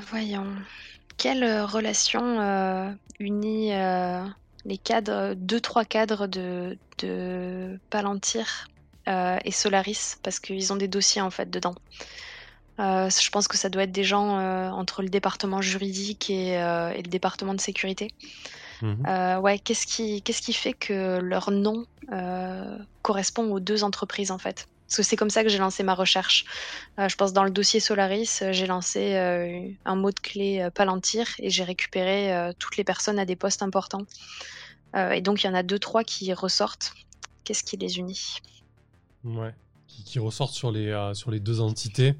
Voyons. 0.09 0.47
Quelle 1.17 1.61
relation 1.61 2.39
euh, 2.39 2.91
unit 3.19 3.71
les 4.65 4.77
cadres, 4.77 5.33
deux, 5.35 5.59
trois 5.59 5.85
cadres 5.85 6.27
de, 6.27 6.77
de 6.99 7.79
Palantir? 7.89 8.67
Et 9.07 9.51
Solaris 9.51 10.17
parce 10.23 10.39
qu'ils 10.39 10.71
ont 10.71 10.75
des 10.75 10.87
dossiers 10.87 11.21
en 11.21 11.31
fait 11.31 11.49
dedans. 11.49 11.75
Euh, 12.79 13.09
je 13.09 13.29
pense 13.29 13.47
que 13.47 13.57
ça 13.57 13.69
doit 13.69 13.83
être 13.83 13.91
des 13.91 14.03
gens 14.03 14.39
euh, 14.39 14.69
entre 14.69 15.03
le 15.03 15.09
département 15.09 15.61
juridique 15.61 16.29
et, 16.29 16.55
le 16.55 17.09
département 17.09 17.53
de 17.53 17.61
sécurité. 17.61 18.11
Mhm. 18.81 19.39
ouais, 19.41 19.59
qu'est-ce 19.59 19.85
qui, 19.85 20.23
qu'est-ce 20.23 20.41
qui 20.41 20.53
fait 20.53 20.73
que 20.73 21.19
leur 21.19 21.51
nom 21.51 21.85
correspond 23.01 23.51
aux 23.51 23.59
deux 23.59 23.83
entreprises 23.83 24.31
en 24.31 24.39
fait? 24.39 24.67
Parce 24.87 24.97
que 24.97 25.03
c'est 25.03 25.15
comme 25.15 25.29
ça 25.29 25.43
que 25.43 25.49
j'ai 25.49 25.59
lancé 25.59 25.83
ma 25.83 25.93
recherche. 25.93 26.45
je 26.97 27.15
pense 27.15 27.31
dans 27.31 27.43
le 27.43 27.51
dossier 27.51 27.79
Solaris, 27.79 28.43
j'ai 28.51 28.67
lancé 28.67 29.15
un 29.85 29.95
mot 29.95 30.11
de 30.11 30.19
clé 30.19 30.67
Palantir 30.73 31.27
et 31.39 31.49
j'ai 31.49 31.63
récupéré 31.63 32.51
toutes 32.57 32.77
les 32.77 32.83
personnes 32.83 33.19
à 33.19 33.25
des 33.25 33.35
postes 33.35 33.61
importants. 33.61 34.05
et 34.95 35.21
donc 35.21 35.43
il 35.43 35.47
y 35.47 35.49
en 35.49 35.53
a 35.53 35.63
deux 35.63 35.79
trois 35.79 36.03
qui 36.03 36.33
ressortent. 36.33 36.93
Qu'est-ce 37.43 37.63
qui 37.63 37.77
les 37.77 37.99
unit? 37.99 38.41
Ouais. 39.23 39.53
Qui, 39.87 40.19
ressortent 40.19 40.53
sur 40.53 40.71
les, 40.71 40.87
euh, 40.87 41.13
sur 41.13 41.31
les 41.31 41.39
deux 41.39 41.61
entités. 41.61 42.15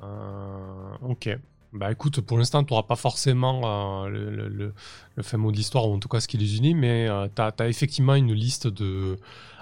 ok. 0.00 1.38
Bah 1.74 1.92
écoute, 1.92 2.22
pour 2.22 2.38
l'instant, 2.38 2.64
tu 2.64 2.72
n'auras 2.72 2.86
pas 2.86 2.96
forcément 2.96 4.06
le, 4.06 4.30
le, 4.30 4.48
le, 4.48 4.74
le, 5.16 5.22
fin 5.22 5.36
mot 5.36 5.52
de 5.52 5.56
l'histoire, 5.56 5.86
ou 5.86 5.92
en 5.92 5.98
tout 5.98 6.08
cas 6.08 6.18
ce 6.18 6.26
qui 6.26 6.38
les 6.38 6.56
unit, 6.56 6.74
mais 6.74 7.08
tu 7.36 7.42
as, 7.42 7.68
effectivement 7.68 8.14
une 8.14 8.32
liste 8.32 8.68
de, 8.68 9.18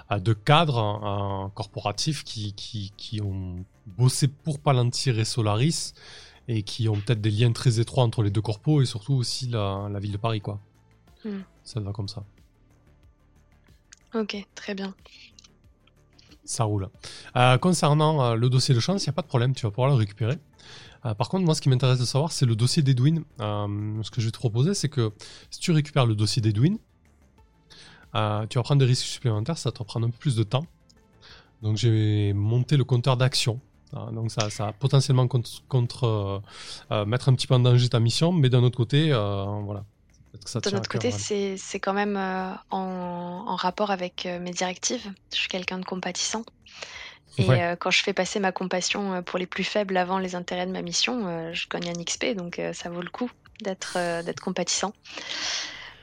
de 0.09 0.33
cadres 0.33 1.51
corporatifs 1.53 2.23
qui, 2.23 2.53
qui, 2.53 2.93
qui, 2.95 3.19
ont 3.19 3.57
bossé 3.97 4.29
pour 4.29 4.59
Palantir 4.59 5.19
et 5.19 5.25
Solaris 5.25 5.93
et 6.47 6.63
qui 6.63 6.87
ont 6.87 6.95
peut-être 6.95 7.21
des 7.21 7.31
liens 7.31 7.51
très 7.51 7.79
étroits 7.79 8.03
entre 8.03 8.23
les 8.23 8.29
deux 8.29 8.41
corpos 8.41 8.81
et 8.81 8.85
surtout 8.85 9.13
aussi 9.13 9.47
la, 9.47 9.89
la 9.91 9.99
ville 9.99 10.13
de 10.13 10.17
Paris. 10.17 10.39
quoi. 10.39 10.59
Hmm. 11.25 11.41
Ça 11.63 11.79
va 11.79 11.91
comme 11.91 12.07
ça. 12.07 12.23
Ok, 14.15 14.37
très 14.55 14.73
bien. 14.73 14.95
Ça 16.47 16.63
roule. 16.63 16.87
Euh, 17.35 17.57
concernant 17.57 18.23
euh, 18.23 18.35
le 18.35 18.49
dossier 18.49 18.73
de 18.73 18.79
chance, 18.79 19.03
il 19.03 19.09
n'y 19.09 19.11
a 19.11 19.13
pas 19.13 19.21
de 19.21 19.27
problème, 19.27 19.53
tu 19.53 19.65
vas 19.65 19.69
pouvoir 19.69 19.89
le 19.89 19.95
récupérer. 19.95 20.37
Euh, 21.05 21.13
par 21.13 21.27
contre, 21.27 21.43
moi, 21.43 21.53
ce 21.53 21.59
qui 21.61 21.67
m'intéresse 21.67 21.99
de 21.99 22.05
savoir, 22.05 22.31
c'est 22.31 22.45
le 22.45 22.55
dossier 22.55 22.81
d'Edwin. 22.81 23.23
ce 23.37 24.09
que 24.09 24.21
je 24.21 24.27
vais 24.27 24.31
te 24.31 24.37
proposer, 24.37 24.73
c'est 24.73 24.87
que 24.87 25.11
si 25.51 25.59
tu 25.59 25.73
récupères 25.73 26.05
le 26.05 26.15
dossier 26.15 26.41
d'Edwin, 26.41 26.77
tu 28.13 28.57
vas 28.57 28.63
prendre 28.63 28.79
des 28.79 28.85
risques 28.85 29.05
supplémentaires, 29.05 29.57
ça 29.57 29.71
te 29.73 29.83
prendre 29.83 30.07
un 30.07 30.09
peu 30.09 30.17
plus 30.17 30.37
de 30.37 30.43
temps. 30.43 30.65
Donc, 31.61 31.75
j'ai 31.75 32.31
monté 32.33 32.77
le 32.77 32.85
compteur 32.85 33.17
d'action. 33.17 33.59
donc, 34.13 34.31
ça, 34.31 34.49
ça 34.49 34.67
va 34.67 34.73
potentiellement 34.73 35.27
mettre 37.05 37.29
un 37.29 37.35
petit 37.35 37.47
peu 37.47 37.55
en 37.55 37.59
danger 37.59 37.89
ta 37.89 37.99
mission, 37.99 38.31
mais 38.31 38.49
d'un 38.49 38.63
autre 38.63 38.77
côté, 38.77 39.09
voilà, 39.09 39.83
de 40.55 40.69
notre 40.71 40.89
côté, 40.89 41.11
c'est 41.11 41.79
quand 41.79 41.93
même 41.93 42.17
euh, 42.17 42.53
en, 42.71 43.55
rapport 43.55 43.91
avec 43.91 44.25
euh, 44.25 44.39
mes 44.39 44.51
directives. 44.51 45.11
Je 45.31 45.37
suis 45.37 45.49
quelqu'un 45.49 45.79
de 45.79 45.85
compatissant. 45.85 46.43
Et 47.37 47.51
euh, 47.51 47.75
quand 47.75 47.91
je 47.91 48.01
fais 48.01 48.13
passer 48.13 48.39
ma 48.39 48.51
compassion 48.51 49.21
pour 49.21 49.37
les 49.37 49.45
plus 49.45 49.63
faibles 49.63 49.95
avant 49.97 50.17
les 50.17 50.33
intérêts 50.33 50.65
de 50.65 50.71
ma 50.71 50.81
mission, 50.81 51.53
je 51.53 51.67
gagne 51.67 51.89
un 51.89 52.03
XP, 52.03 52.35
donc 52.35 52.59
ça 52.73 52.89
vaut 52.89 53.01
le 53.03 53.09
coup 53.09 53.29
d'être 53.61 53.93
d'être 54.23 54.39
compatissant. 54.39 54.93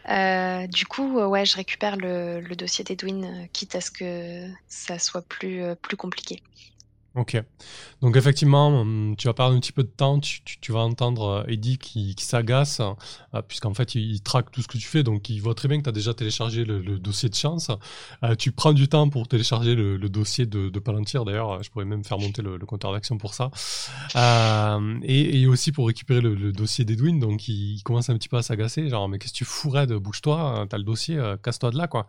du 0.06 0.86
coup, 0.86 1.18
ouais, 1.18 1.44
je 1.44 1.56
récupère 1.56 1.96
le, 1.96 2.40
le 2.40 2.54
dossier 2.54 2.84
d'Edwin, 2.84 3.48
quitte 3.52 3.74
à 3.74 3.80
ce 3.80 3.90
que 3.90 4.46
ça 4.68 5.00
soit 5.00 5.26
plus, 5.26 5.64
plus 5.82 5.96
compliqué. 5.96 6.40
Ok. 7.14 7.40
Donc 8.02 8.16
effectivement, 8.16 8.80
hum, 8.80 9.14
tu 9.16 9.28
vas 9.28 9.34
perdre 9.34 9.54
un 9.54 9.60
petit 9.60 9.70
peu 9.70 9.84
de 9.84 9.88
temps, 9.88 10.18
tu, 10.18 10.72
vas 10.72 10.80
entendre 10.80 11.44
euh, 11.46 11.52
Eddie 11.52 11.78
qui, 11.78 12.16
s'agace, 12.18 12.80
euh, 12.80 13.42
puisqu'en 13.42 13.72
fait 13.72 13.94
il, 13.94 14.20
traque 14.20 14.50
tout 14.50 14.62
ce 14.62 14.68
que 14.68 14.78
tu 14.78 14.86
fais, 14.88 15.04
donc 15.04 15.30
il 15.30 15.40
voit 15.40 15.54
très 15.54 15.68
bien 15.68 15.78
que 15.78 15.84
tu 15.84 15.88
as 15.88 15.92
déjà 15.92 16.12
téléchargé 16.12 16.64
le, 16.64 16.98
dossier 16.98 17.28
de 17.28 17.34
chance. 17.36 17.70
Euh, 18.24 18.34
tu 18.34 18.50
prends 18.50 18.72
du 18.72 18.88
temps 18.88 19.08
pour 19.08 19.28
télécharger 19.28 19.76
le, 19.76 19.96
dossier 20.08 20.44
de, 20.44 20.68
de 20.70 20.78
Palantir, 20.80 21.24
d'ailleurs, 21.24 21.62
je 21.62 21.70
pourrais 21.70 21.84
même 21.84 22.04
faire 22.04 22.18
monter 22.18 22.42
le, 22.42 22.58
compteur 22.58 22.92
d'action 22.92 23.16
pour 23.16 23.32
ça. 23.34 23.50
et, 25.04 25.46
aussi 25.46 25.70
pour 25.70 25.86
récupérer 25.86 26.20
le, 26.20 26.52
dossier 26.52 26.84
d'Edwin, 26.84 27.20
donc 27.20 27.46
il, 27.46 27.80
commence 27.84 28.10
un 28.10 28.16
petit 28.18 28.28
peu 28.28 28.38
à 28.38 28.42
s'agacer, 28.42 28.88
genre 28.88 29.08
mais 29.08 29.18
qu'est-ce 29.18 29.32
que 29.32 29.38
tu 29.38 29.44
fourrais 29.44 29.86
de 29.86 29.96
bouge-toi, 29.96 30.66
t'as 30.68 30.78
le 30.78 30.84
dossier, 30.84 31.20
casse-toi 31.44 31.70
de 31.70 31.78
là, 31.78 31.86
quoi. 31.86 32.08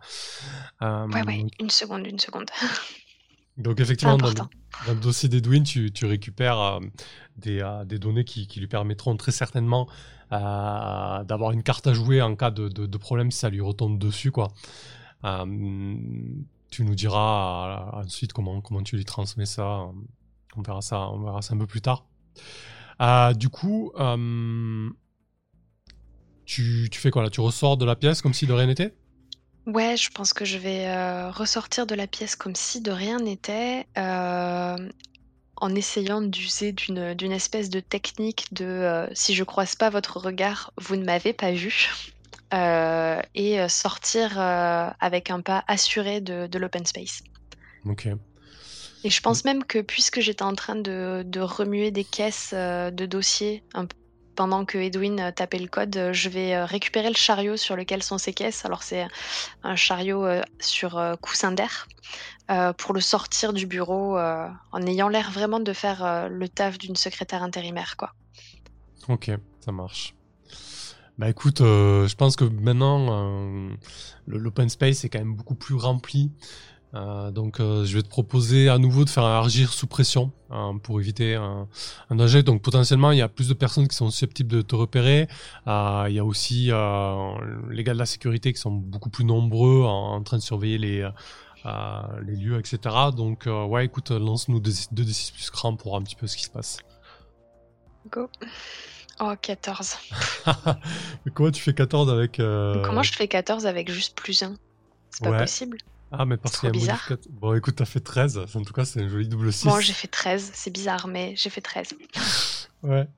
ouais, 0.80 1.22
ouais, 1.22 1.46
une 1.60 1.70
seconde, 1.70 2.06
une 2.06 2.18
seconde. 2.18 2.50
Donc 3.58 3.80
effectivement, 3.80 4.18
dans 4.18 4.28
le, 4.28 4.94
dossier 5.00 5.28
d'Edwin, 5.28 5.62
tu, 5.62 5.90
tu 5.90 6.04
récupères 6.04 6.58
euh, 6.58 6.80
des, 7.38 7.60
euh, 7.62 7.84
des, 7.84 7.98
données 7.98 8.24
qui, 8.24 8.46
qui, 8.46 8.60
lui 8.60 8.66
permettront 8.66 9.16
très 9.16 9.32
certainement 9.32 9.88
euh, 10.32 11.24
d'avoir 11.24 11.52
une 11.52 11.62
carte 11.62 11.86
à 11.86 11.94
jouer 11.94 12.20
en 12.20 12.36
cas 12.36 12.50
de, 12.50 12.68
de, 12.68 12.98
problème 12.98 13.30
si 13.30 13.38
ça 13.38 13.48
lui 13.48 13.62
retombe 13.62 13.98
dessus. 13.98 14.30
Quoi. 14.30 14.48
tu 15.22 16.84
nous 16.84 16.94
diras 16.94 17.92
ensuite 17.94 18.34
comment, 18.34 18.60
comment 18.60 18.82
tu 18.82 18.96
lui 18.96 19.06
transmets 19.06 19.46
ça. 19.46 19.86
On 20.56 20.62
verra 20.62 20.82
ça, 20.82 21.08
on 21.10 21.20
verra 21.20 21.40
ça 21.40 21.54
un 21.54 21.58
peu 21.58 21.66
plus 21.66 21.80
tard. 21.80 22.04
du 23.34 23.48
coup, 23.48 23.92
tu, 26.44 26.88
tu 26.90 27.00
fais 27.00 27.10
quoi 27.10 27.22
là? 27.22 27.30
Tu 27.30 27.40
ressors 27.40 27.78
de 27.78 27.86
la 27.86 27.96
pièce 27.96 28.20
comme 28.20 28.34
si 28.34 28.46
de 28.46 28.52
rien 28.52 28.66
n'était? 28.66 28.94
Ouais, 29.66 29.96
je 29.96 30.10
pense 30.10 30.32
que 30.32 30.44
je 30.44 30.58
vais, 30.58 30.86
euh, 30.86 31.30
ressortir 31.30 31.86
de 31.86 31.96
la 31.96 32.06
pièce 32.06 32.36
comme 32.36 32.54
si 32.54 32.80
de 32.80 32.92
rien 32.92 33.18
n'était, 33.18 33.86
euh, 33.98 34.76
en 35.56 35.74
essayant 35.74 36.20
d'user 36.20 36.70
d'une, 36.70 37.14
d'une 37.14 37.32
espèce 37.32 37.68
de 37.68 37.80
technique 37.80 38.46
de, 38.52 38.64
euh, 38.64 39.08
«Si 39.12 39.34
je 39.34 39.42
croise 39.42 39.74
pas 39.74 39.90
votre 39.90 40.18
regard, 40.18 40.72
vous 40.78 40.94
ne 40.94 41.04
m'avez 41.04 41.32
pas 41.32 41.50
vu», 41.50 41.90
et 43.34 43.68
sortir, 43.68 44.38
avec 44.38 45.30
un 45.30 45.40
pas 45.40 45.64
assuré 45.66 46.20
de 46.20 46.46
de 46.46 46.58
l'open 46.60 46.86
space. 46.86 47.22
OK. 47.84 48.06
Et 49.04 49.10
je 49.10 49.20
pense 49.20 49.44
même 49.44 49.64
que 49.64 49.80
puisque 49.80 50.20
j'étais 50.20 50.44
en 50.44 50.54
train 50.54 50.76
de 50.76 51.24
de 51.26 51.40
remuer 51.40 51.90
des 51.90 52.04
caisses, 52.04 52.54
de 52.54 53.06
dossiers 53.06 53.64
un 53.74 53.86
peu 53.86 53.96
pendant 54.36 54.64
que 54.64 54.78
Edwin 54.78 55.18
euh, 55.18 55.32
tapait 55.32 55.58
le 55.58 55.66
code, 55.66 55.96
euh, 55.96 56.12
je 56.12 56.28
vais 56.28 56.54
euh, 56.54 56.64
récupérer 56.64 57.08
le 57.08 57.16
chariot 57.16 57.56
sur 57.56 57.74
lequel 57.74 58.02
sont 58.02 58.18
ces 58.18 58.32
caisses. 58.32 58.64
Alors 58.64 58.82
c'est 58.82 59.06
un 59.64 59.74
chariot 59.74 60.26
sur 60.60 61.16
coussin 61.20 61.52
d'air 61.52 61.88
pour 62.76 62.94
le 62.94 63.00
sortir 63.00 63.52
du 63.52 63.66
bureau 63.66 64.18
en 64.18 64.86
ayant 64.86 65.08
l'air 65.08 65.30
vraiment 65.30 65.58
de 65.58 65.72
faire 65.72 66.28
le 66.28 66.48
taf 66.48 66.78
d'une 66.78 66.94
secrétaire 66.94 67.42
intérimaire, 67.42 67.96
quoi. 67.96 68.12
Ok, 69.08 69.30
ça 69.60 69.72
marche. 69.72 70.14
Bah 71.18 71.28
écoute, 71.28 71.58
je 71.60 72.14
pense 72.14 72.36
que 72.36 72.44
maintenant 72.44 73.68
l'open 74.26 74.68
space 74.68 75.04
est 75.04 75.08
quand 75.08 75.18
même 75.18 75.34
beaucoup 75.34 75.56
plus 75.56 75.74
rempli. 75.74 76.30
Euh, 76.94 77.30
donc 77.30 77.60
euh, 77.60 77.84
je 77.84 77.96
vais 77.96 78.02
te 78.02 78.08
proposer 78.08 78.68
à 78.68 78.78
nouveau 78.78 79.04
de 79.04 79.10
faire 79.10 79.24
un 79.24 79.44
agir 79.44 79.72
sous 79.72 79.86
pression 79.86 80.30
hein, 80.50 80.78
pour 80.82 81.00
éviter 81.00 81.34
un, 81.34 81.68
un, 82.10 82.14
danger. 82.14 82.42
Donc 82.42 82.62
potentiellement 82.62 83.12
il 83.12 83.18
y 83.18 83.22
a 83.22 83.28
plus 83.28 83.48
de 83.48 83.54
personnes 83.54 83.88
qui 83.88 83.96
sont 83.96 84.10
susceptibles 84.10 84.50
de 84.50 84.62
te 84.62 84.74
repérer. 84.74 85.28
Euh, 85.66 86.06
il 86.08 86.14
y 86.14 86.18
a 86.18 86.24
aussi 86.24 86.66
les 86.66 87.84
gars 87.84 87.94
de 87.94 87.98
la 87.98 88.06
sécurité 88.06 88.52
qui 88.52 88.60
sont 88.60 88.70
beaucoup 88.70 89.10
plus 89.10 89.24
nombreux 89.24 89.84
en, 89.84 90.22
train 90.22 90.38
de 90.38 90.42
surveiller 90.42 90.78
les, 90.78 91.10
les 92.22 92.36
lieux, 92.36 92.58
etc. 92.58 92.78
Donc 93.14 93.46
ouais 93.46 93.84
écoute, 93.84 94.10
lance-nous 94.10 94.60
2d6 94.60 95.32
plus 95.32 95.50
cran 95.50 95.76
pour 95.76 95.90
voir 95.90 96.00
un 96.00 96.04
petit 96.04 96.16
peu 96.16 96.26
ce 96.26 96.36
qui 96.36 96.44
se 96.44 96.50
passe. 96.50 96.78
Go. 98.10 98.30
Oh 99.18 99.32
14. 99.40 99.96
Mais 101.24 101.32
comment 101.34 101.50
tu 101.50 101.62
fais 101.62 101.74
14 101.74 102.10
avec... 102.10 102.36
Comment 102.36 103.02
je 103.02 103.12
fais 103.12 103.26
14 103.26 103.66
avec 103.66 103.90
juste 103.90 104.14
plus 104.16 104.42
1 104.42 104.54
C'est 105.10 105.24
pas 105.24 105.38
possible 105.38 105.78
ah, 106.18 106.24
mais 106.26 106.36
parce 106.36 106.58
qu'il 106.58 106.68
y 106.68 106.70
a 106.70 106.72
modificateur. 106.72 107.18
Bon, 107.30 107.54
écoute, 107.54 107.76
t'as 107.76 107.84
fait 107.84 108.00
13. 108.00 108.38
En 108.54 108.62
tout 108.62 108.72
cas, 108.72 108.84
c'est 108.84 109.02
un 109.02 109.08
joli 109.08 109.28
double 109.28 109.52
6. 109.52 109.66
Bon, 109.66 109.80
j'ai 109.80 109.92
fait 109.92 110.08
13. 110.08 110.50
C'est 110.54 110.70
bizarre, 110.70 111.08
mais 111.08 111.34
j'ai 111.36 111.50
fait 111.50 111.60
13. 111.60 111.94
ouais. 112.82 113.08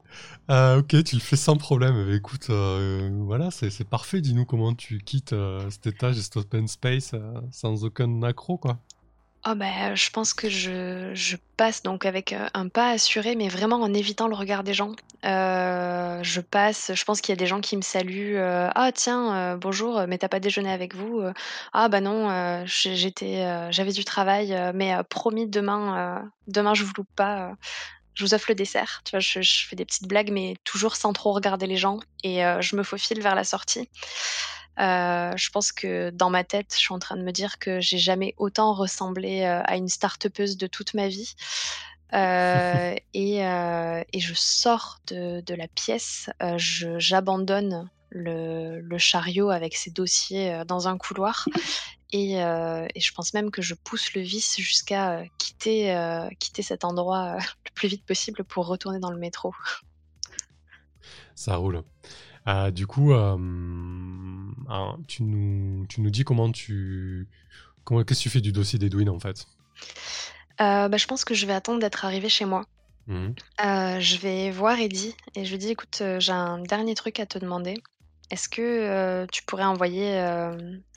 Euh, 0.50 0.78
ok, 0.78 1.04
tu 1.04 1.16
le 1.16 1.20
fais 1.20 1.36
sans 1.36 1.56
problème. 1.56 2.06
Mais 2.06 2.16
écoute, 2.16 2.46
euh, 2.50 3.10
voilà, 3.24 3.50
c'est 3.50 3.84
parfait. 3.84 4.20
Dis-nous 4.20 4.44
comment 4.44 4.74
tu 4.74 4.98
quittes 4.98 5.32
euh, 5.32 5.68
cet 5.70 5.86
étage 5.86 6.18
et 6.18 6.22
cet 6.22 6.36
open 6.36 6.68
space 6.68 7.14
sans 7.50 7.84
aucun 7.84 8.22
accro, 8.22 8.56
quoi. 8.58 8.78
Oh 9.46 9.54
bah, 9.54 9.94
je 9.94 10.10
pense 10.10 10.34
que 10.34 10.48
je 10.48 11.36
passe 11.56 11.82
donc 11.82 12.04
avec, 12.06 12.34
un 12.54 12.68
pas 12.68 12.90
assuré, 12.90 13.36
mais 13.36 13.48
vraiment 13.48 13.76
en 13.76 13.94
évitant 13.94 14.26
le 14.26 14.34
regard 14.34 14.64
des 14.64 14.74
gens. 14.74 14.92
je 15.22 16.40
passe, 16.40 16.90
je 16.94 17.04
pense 17.04 17.20
qu'il 17.20 17.32
y 17.32 17.34
a 17.34 17.36
des 17.36 17.46
gens 17.46 17.60
qui 17.60 17.76
me 17.76 17.82
saluent, 17.82 18.36
«Ah 18.40 18.90
tiens, 18.92 19.56
bonjour, 19.56 20.04
mais 20.08 20.18
t'as 20.18 20.28
pas 20.28 20.40
déjeuné 20.40 20.70
avec 20.72 20.94
vous?» 20.94 21.22
«Ah 21.72 21.88
bah 21.88 22.00
non, 22.00 22.64
j'étais, 22.66 23.70
j'avais 23.70 23.92
du 23.92 24.04
travail, 24.04 24.54
mais 24.74 24.92
promis 25.08 25.46
demain, 25.46 26.28
demain 26.48 26.74
je 26.74 26.82
vous 26.84 26.92
loupe 26.96 27.08
pas, 27.16 27.52
je 28.14 28.24
vous 28.24 28.34
offre 28.34 28.46
le 28.50 28.54
dessert». 28.56 29.02
Tu 29.04 29.12
vois? 29.12 29.20
Je 29.20 29.66
fais 29.68 29.76
des 29.76 29.84
petites 29.86 30.08
blagues, 30.08 30.30
mais 30.32 30.56
toujours 30.64 30.96
sans 30.96 31.12
trop 31.12 31.32
regarder 31.32 31.66
les 31.68 31.76
gens 31.76 32.00
et 32.24 32.40
je 32.60 32.76
me 32.76 32.82
faufile 32.82 33.22
vers 33.22 33.36
la 33.36 33.44
sortie. 33.44 33.88
Euh, 34.78 35.32
je 35.36 35.50
pense 35.50 35.72
que 35.72 36.10
dans 36.10 36.30
ma 36.30 36.44
tête, 36.44 36.72
je 36.72 36.78
suis 36.78 36.94
en 36.94 36.98
train 36.98 37.16
de 37.16 37.22
me 37.22 37.32
dire 37.32 37.58
que 37.58 37.80
j'ai 37.80 37.98
jamais 37.98 38.34
autant 38.36 38.72
ressemblé 38.74 39.42
euh, 39.42 39.62
à 39.64 39.76
une 39.76 39.88
start 39.88 40.26
de 40.28 40.66
toute 40.66 40.94
ma 40.94 41.08
vie. 41.08 41.34
Euh, 42.14 42.94
et, 43.14 43.38
et, 43.38 44.20
je 44.20 44.34
sors 44.34 45.00
de, 45.08 45.40
de 45.40 45.54
la 45.54 45.68
pièce, 45.68 46.30
j'abandonne 46.98 47.90
le, 48.10 48.80
le, 48.80 48.98
chariot 48.98 49.50
avec 49.50 49.76
ses 49.76 49.90
dossiers 49.90 50.62
dans 50.66 50.88
un 50.88 50.96
couloir. 50.96 51.46
Et, 52.12 52.34
et, 52.34 53.00
je 53.00 53.12
pense 53.12 53.34
même 53.34 53.50
que 53.50 53.62
je 53.62 53.74
pousse 53.74 54.14
le 54.14 54.22
vis 54.22 54.56
jusqu'à 54.58 55.24
quitter, 55.38 56.28
quitter 56.38 56.62
cet 56.62 56.84
endroit 56.84 57.36
le 57.66 57.70
plus 57.74 57.88
vite 57.88 58.06
possible 58.06 58.44
pour 58.44 58.66
retourner 58.66 59.00
dans 59.00 59.10
le 59.10 59.18
métro. 59.18 59.52
Ça 61.34 61.56
roule. 61.56 61.82
Euh, 62.48 62.70
du 62.70 62.86
coup, 62.86 63.12
euh, 63.12 63.36
tu, 65.06 65.22
nous, 65.22 65.86
tu 65.86 66.00
nous 66.00 66.10
dis 66.10 66.24
comment 66.24 66.50
tu. 66.50 67.28
Comment, 67.84 68.02
qu'est-ce 68.04 68.20
que 68.20 68.22
tu 68.24 68.30
fais 68.30 68.40
du 68.40 68.52
dossier 68.52 68.78
d'Edwin 68.78 69.08
en 69.08 69.20
fait? 69.20 69.46
Euh, 70.60 70.88
bah, 70.88 70.96
Je 70.96 71.06
pense 71.06 71.24
que 71.24 71.34
je 71.34 71.46
vais 71.46 71.52
attendre 71.52 71.80
d'être 71.80 72.04
arrivé 72.04 72.28
chez 72.28 72.44
moi. 72.44 72.64
Mmh. 73.06 73.30
je 73.58 74.18
vais 74.18 74.50
voir 74.50 74.78
Eddie 74.78 75.16
et 75.34 75.46
je 75.46 75.52
lui 75.52 75.56
dis 75.56 75.70
écoute, 75.70 76.02
j'ai 76.18 76.32
un 76.32 76.58
dernier 76.58 76.94
truc 76.94 77.20
à 77.20 77.26
te 77.26 77.38
demander. 77.38 77.74
Est-ce 78.30 78.50
que 78.50 79.24
tu 79.32 79.42
pourrais 79.44 79.64
envoyer 79.64 80.22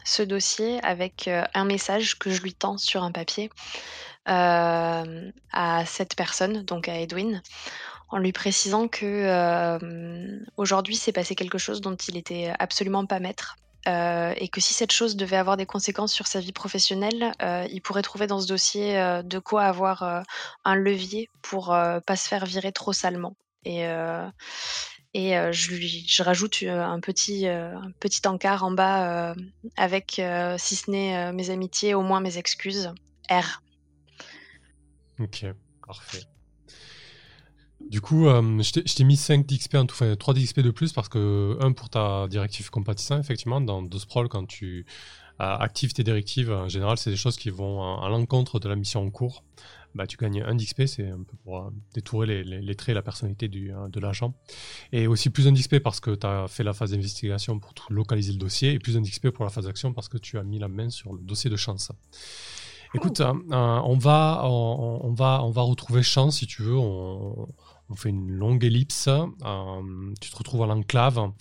ce 0.03 0.21
dossier 0.21 0.83
avec 0.83 1.29
un 1.29 1.63
message 1.63 2.19
que 2.19 2.29
je 2.29 2.41
lui 2.41 2.53
tends 2.53 2.77
sur 2.77 3.03
un 3.03 3.13
papier 3.13 3.49
à 4.25 5.83
cette 5.85 6.17
personne, 6.17 6.63
donc 6.63 6.89
à 6.89 6.99
Edwin, 6.99 7.41
en 8.11 8.17
lui 8.17 8.31
précisant 8.31 8.87
que 8.87 9.79
aujourd'hui 10.57 10.95
s'est 10.95 11.13
passé 11.13 11.35
quelque 11.35 11.57
chose 11.57 11.81
dont 11.81 11.95
il 11.95 12.17
était 12.17 12.53
absolument 12.59 13.05
pas 13.05 13.19
maître. 13.19 13.55
et 13.87 14.49
que 14.51 14.61
si 14.61 14.73
cette 14.73 14.91
chose 14.91 15.15
devait 15.15 15.37
avoir 15.37 15.57
des 15.57 15.65
conséquences 15.65 16.13
sur 16.13 16.27
sa 16.27 16.39
vie 16.39 16.51
professionnelle, 16.51 17.31
il 17.41 17.81
pourrait 17.81 18.01
trouver 18.01 18.27
dans 18.27 18.41
ce 18.41 18.47
dossier 18.47 18.93
de 19.23 19.39
quoi 19.39 19.63
avoir 19.63 20.23
un 20.65 20.75
levier 20.75 21.29
pour 21.41 21.67
pas 21.67 22.15
se 22.15 22.27
faire 22.27 22.45
virer 22.45 22.71
trop 22.71 22.93
salement. 22.93 23.35
Et, 23.63 23.85
et 25.13 25.33
je 25.51 25.71
lui 25.71 26.05
je 26.07 26.23
rajoute 26.23 26.63
un 26.63 26.99
petit, 26.99 27.47
un 27.47 27.91
petit 27.99 28.27
encart 28.27 28.63
en 28.63 28.71
bas 28.71 29.33
avec, 29.77 30.21
si 30.57 30.75
ce 30.75 30.91
n'est 30.91 31.31
mes 31.31 31.49
amitiés, 31.49 31.93
au 31.93 32.01
moins 32.01 32.19
mes 32.19 32.37
excuses. 32.37 32.93
R. 33.29 33.61
Ok, 35.19 35.45
parfait. 35.85 36.23
Du 37.91 37.99
coup, 37.99 38.25
je 38.25 38.95
t'ai 38.95 39.03
mis 39.03 39.17
5 39.17 39.45
d'XP 39.45 39.75
en 39.75 39.85
tout, 39.85 39.93
enfin 39.93 40.15
3 40.15 40.33
d'XP 40.33 40.61
de 40.61 40.71
plus 40.71 40.93
parce 40.93 41.09
que, 41.09 41.57
un, 41.59 41.73
pour 41.73 41.89
ta 41.89 42.27
directive 42.29 42.69
compatissant, 42.69 43.19
effectivement, 43.19 43.59
dans 43.59 43.85
sprawl 43.99 44.29
quand 44.29 44.45
tu 44.45 44.85
actives 45.37 45.91
tes 45.91 46.03
directives, 46.03 46.51
en 46.51 46.69
général, 46.69 46.97
c'est 46.97 47.09
des 47.09 47.17
choses 47.17 47.35
qui 47.35 47.49
vont 47.49 48.01
à 48.01 48.07
l'encontre 48.09 48.59
de 48.59 48.69
la 48.69 48.75
mission 48.75 49.03
en 49.03 49.09
cours 49.09 49.43
bah, 49.95 50.07
tu 50.07 50.17
gagnes 50.17 50.41
un 50.41 50.55
d'XP, 50.55 50.85
c'est 50.85 51.09
un 51.09 51.23
peu 51.23 51.35
pour 51.43 51.57
euh, 51.57 51.69
détourer 51.93 52.27
les, 52.27 52.43
les, 52.43 52.75
traits 52.75 52.89
et 52.89 52.93
la 52.93 53.01
personnalité 53.01 53.47
du, 53.47 53.73
euh, 53.73 53.87
de 53.89 53.99
l'agent. 53.99 54.33
Et 54.91 55.07
aussi 55.07 55.29
plus 55.29 55.47
un 55.47 55.51
d'XP 55.51 55.79
parce 55.79 55.99
que 55.99 56.11
tu 56.11 56.25
as 56.25 56.47
fait 56.47 56.63
la 56.63 56.73
phase 56.73 56.91
d'investigation 56.91 57.59
pour 57.59 57.73
localiser 57.89 58.31
le 58.31 58.37
dossier, 58.37 58.73
et 58.73 58.79
plus 58.79 58.97
un 58.97 59.01
d'XP 59.01 59.29
pour 59.29 59.43
la 59.43 59.51
phase 59.51 59.65
d'action 59.65 59.93
parce 59.93 60.07
que 60.07 60.17
tu 60.17 60.37
as 60.37 60.43
mis 60.43 60.59
la 60.59 60.67
main 60.67 60.89
sur 60.89 61.13
le 61.13 61.21
dossier 61.21 61.49
de 61.49 61.57
chance. 61.57 61.91
Écoute, 62.93 63.21
oh. 63.21 63.53
euh, 63.53 63.79
on, 63.83 63.97
va, 63.97 64.41
on, 64.45 65.13
va, 65.13 65.43
on 65.43 65.51
va 65.51 65.61
retrouver 65.61 66.03
chance 66.03 66.37
si 66.37 66.47
tu 66.47 66.61
veux. 66.61 66.77
On, 66.77 67.47
on 67.91 67.95
fait 67.95 68.09
une 68.09 68.31
longue 68.31 68.63
ellipse. 68.63 69.09
tu 70.21 70.31
te 70.31 70.37
retrouves 70.37 70.63
à 70.63 70.67
l'enclave 70.67 71.31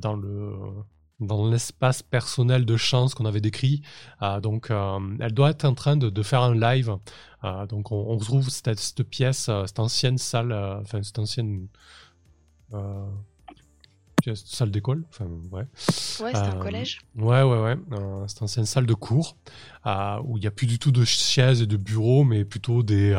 dans 0.00 0.14
le 0.14 0.52
dans 1.20 1.48
l'espace 1.48 2.02
personnel 2.02 2.64
de 2.64 2.76
chance 2.76 3.14
qu'on 3.14 3.24
avait 3.24 3.40
décrit. 3.40 3.82
Euh, 4.22 4.40
donc, 4.40 4.70
euh, 4.70 4.98
elle 5.20 5.32
doit 5.32 5.50
être 5.50 5.64
en 5.64 5.74
train 5.74 5.96
de, 5.96 6.22
faire 6.22 6.42
un 6.42 6.54
live. 6.54 6.96
Euh, 7.44 7.66
donc, 7.66 7.92
on, 7.92 7.96
on 7.96 8.16
retrouve 8.16 8.48
cette, 8.48 8.78
cette 8.78 9.02
pièce, 9.02 9.50
cette 9.66 9.78
ancienne 9.78 10.18
salle, 10.18 10.52
enfin, 10.52 11.02
cette 11.02 11.18
ancienne 11.18 11.68
salle 14.34 14.70
d'école. 14.70 15.04
Enfin, 15.08 15.26
ouais. 15.52 15.62
Ouais, 15.62 16.32
c'est 16.32 16.36
un 16.36 16.58
collège. 16.58 17.00
Ouais, 17.16 17.42
ouais, 17.42 17.60
ouais. 17.60 17.76
cette 18.26 18.42
ancienne 18.42 18.66
salle 18.66 18.86
de 18.86 18.94
cours 18.94 19.36
où 20.24 20.36
il 20.36 20.40
n'y 20.40 20.46
a 20.46 20.50
plus 20.50 20.66
du 20.66 20.78
tout 20.78 20.90
de 20.90 21.04
chaises 21.04 21.62
et 21.62 21.66
de 21.66 21.76
bureaux, 21.76 22.24
mais 22.24 22.44
plutôt 22.44 22.82
des 22.82 23.14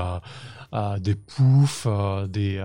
des 1.00 1.16
poufs, 1.16 1.88
des, 2.28 2.64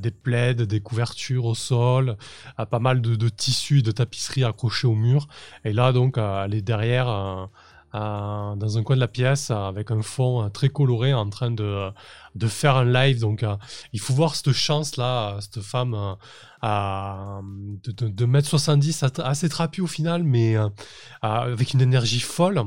des 0.00 0.10
plaids, 0.10 0.54
des 0.54 0.80
couvertures 0.80 1.46
au 1.46 1.54
sol, 1.54 2.16
pas 2.70 2.78
mal 2.78 3.00
de, 3.00 3.28
tissus 3.28 3.78
et 3.78 3.82
de 3.82 3.90
tapisseries 3.90 4.44
accrochés 4.44 4.86
au 4.86 4.94
mur. 4.94 5.26
Et 5.64 5.72
là, 5.72 5.92
donc, 5.92 6.16
elle 6.18 6.54
est 6.54 6.62
derrière, 6.62 7.06
dans 7.92 8.78
un 8.78 8.82
coin 8.82 8.96
de 8.96 9.00
la 9.00 9.08
pièce, 9.08 9.50
avec 9.50 9.90
un 9.90 10.02
fond 10.02 10.48
très 10.50 10.68
coloré, 10.68 11.12
en 11.12 11.28
train 11.28 11.50
de, 11.50 11.90
de 12.34 12.46
faire 12.46 12.76
un 12.76 12.84
live. 12.84 13.20
Donc, 13.20 13.44
il 13.92 14.00
faut 14.00 14.14
voir 14.14 14.36
cette 14.36 14.52
chance-là, 14.52 15.38
cette 15.40 15.60
femme 15.60 16.16
de, 16.62 17.92
de, 17.92 18.08
de, 18.08 18.24
mètre 18.26 18.48
70, 18.48 19.04
assez 19.18 19.48
trapue 19.48 19.80
au 19.80 19.86
final, 19.86 20.22
mais 20.22 20.56
avec 21.22 21.74
une 21.74 21.80
énergie 21.80 22.20
folle. 22.20 22.62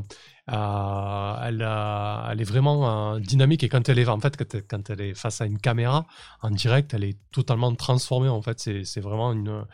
Euh, 0.52 1.36
elle, 1.42 2.42
est 2.42 2.44
vraiment 2.44 3.14
euh, 3.16 3.20
dynamique 3.20 3.64
et 3.64 3.70
quand 3.70 3.88
elle 3.88 3.98
est 3.98 4.08
en 4.10 4.20
fait 4.20 4.36
quand 4.68 4.90
elle, 4.90 5.00
est 5.00 5.14
face 5.14 5.40
à 5.40 5.46
une 5.46 5.58
caméra 5.58 6.06
en 6.42 6.50
direct, 6.50 6.94
elle 6.94 7.06
est 7.06 7.18
totalement 7.32 7.74
transformée. 7.75 8.27
En 8.27 8.42
fait, 8.42 8.60
c'est 8.60 9.00
vraiment 9.00 9.32
une, 9.32 9.66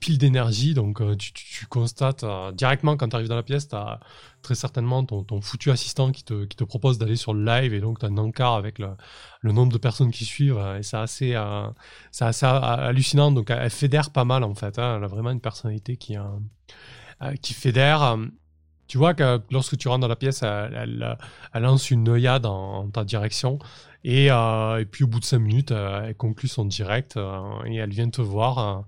pile 0.00 0.16
d'énergie. 0.16 0.72
Donc 0.72 1.02
euh, 1.02 1.14
tu, 1.16 1.66
constates 1.66 2.24
directement 2.54 2.96
quand 2.96 3.10
tu 3.10 3.16
arrives 3.16 3.28
dans 3.28 3.36
la 3.36 3.42
pièce, 3.42 3.68
tu 3.68 3.76
as 3.76 4.00
très 4.40 4.54
certainement 4.54 5.04
ton, 5.04 5.40
foutu 5.42 5.70
assistant 5.70 6.10
qui 6.10 6.24
te, 6.24 6.64
propose 6.64 6.96
d'aller 6.96 7.16
sur 7.16 7.34
le 7.34 7.44
live 7.44 7.74
et 7.74 7.80
donc 7.80 7.98
tu 7.98 8.06
as 8.06 8.08
un 8.08 8.16
encart 8.16 8.54
avec 8.54 8.78
le, 8.78 8.96
nombre 9.52 9.72
de 9.72 9.78
personnes 9.78 10.10
qui 10.10 10.24
suivent 10.24 10.58
et 10.78 10.82
c'est 10.82 10.96
assez, 10.96 11.36
c'est 12.12 12.24
assez 12.24 12.46
hallucinant. 12.46 13.30
Donc 13.30 13.50
elle 13.50 13.68
fédère 13.68 14.10
pas 14.10 14.24
mal 14.24 14.42
en 14.42 14.54
fait. 14.54 14.78
Hein. 14.78 14.96
Elle 14.96 15.04
a 15.04 15.08
vraiment 15.08 15.32
une 15.32 15.40
personnalité 15.40 15.98
qui, 15.98 16.16
qui 17.42 17.52
fédère. 17.52 18.16
Tu 18.88 18.96
vois 18.96 19.12
que 19.12 19.40
lorsque 19.50 19.76
tu 19.76 19.86
rentres 19.88 20.00
dans 20.00 20.08
la 20.08 20.16
pièce, 20.16 20.42
elle, 20.42 21.18
lance 21.54 21.90
une 21.90 22.08
œillade 22.08 22.46
en, 22.46 22.88
ta 22.88 23.04
direction. 23.04 23.58
Et, 24.02 24.30
euh, 24.30 24.80
et, 24.80 24.86
puis 24.86 25.04
au 25.04 25.06
bout 25.06 25.20
de 25.20 25.24
5 25.24 25.38
minutes, 25.38 25.72
euh, 25.72 26.04
elle 26.06 26.14
conclut 26.14 26.48
son 26.48 26.64
direct 26.64 27.16
euh, 27.16 27.42
et 27.66 27.76
elle 27.76 27.90
vient 27.90 28.08
te 28.08 28.22
voir. 28.22 28.84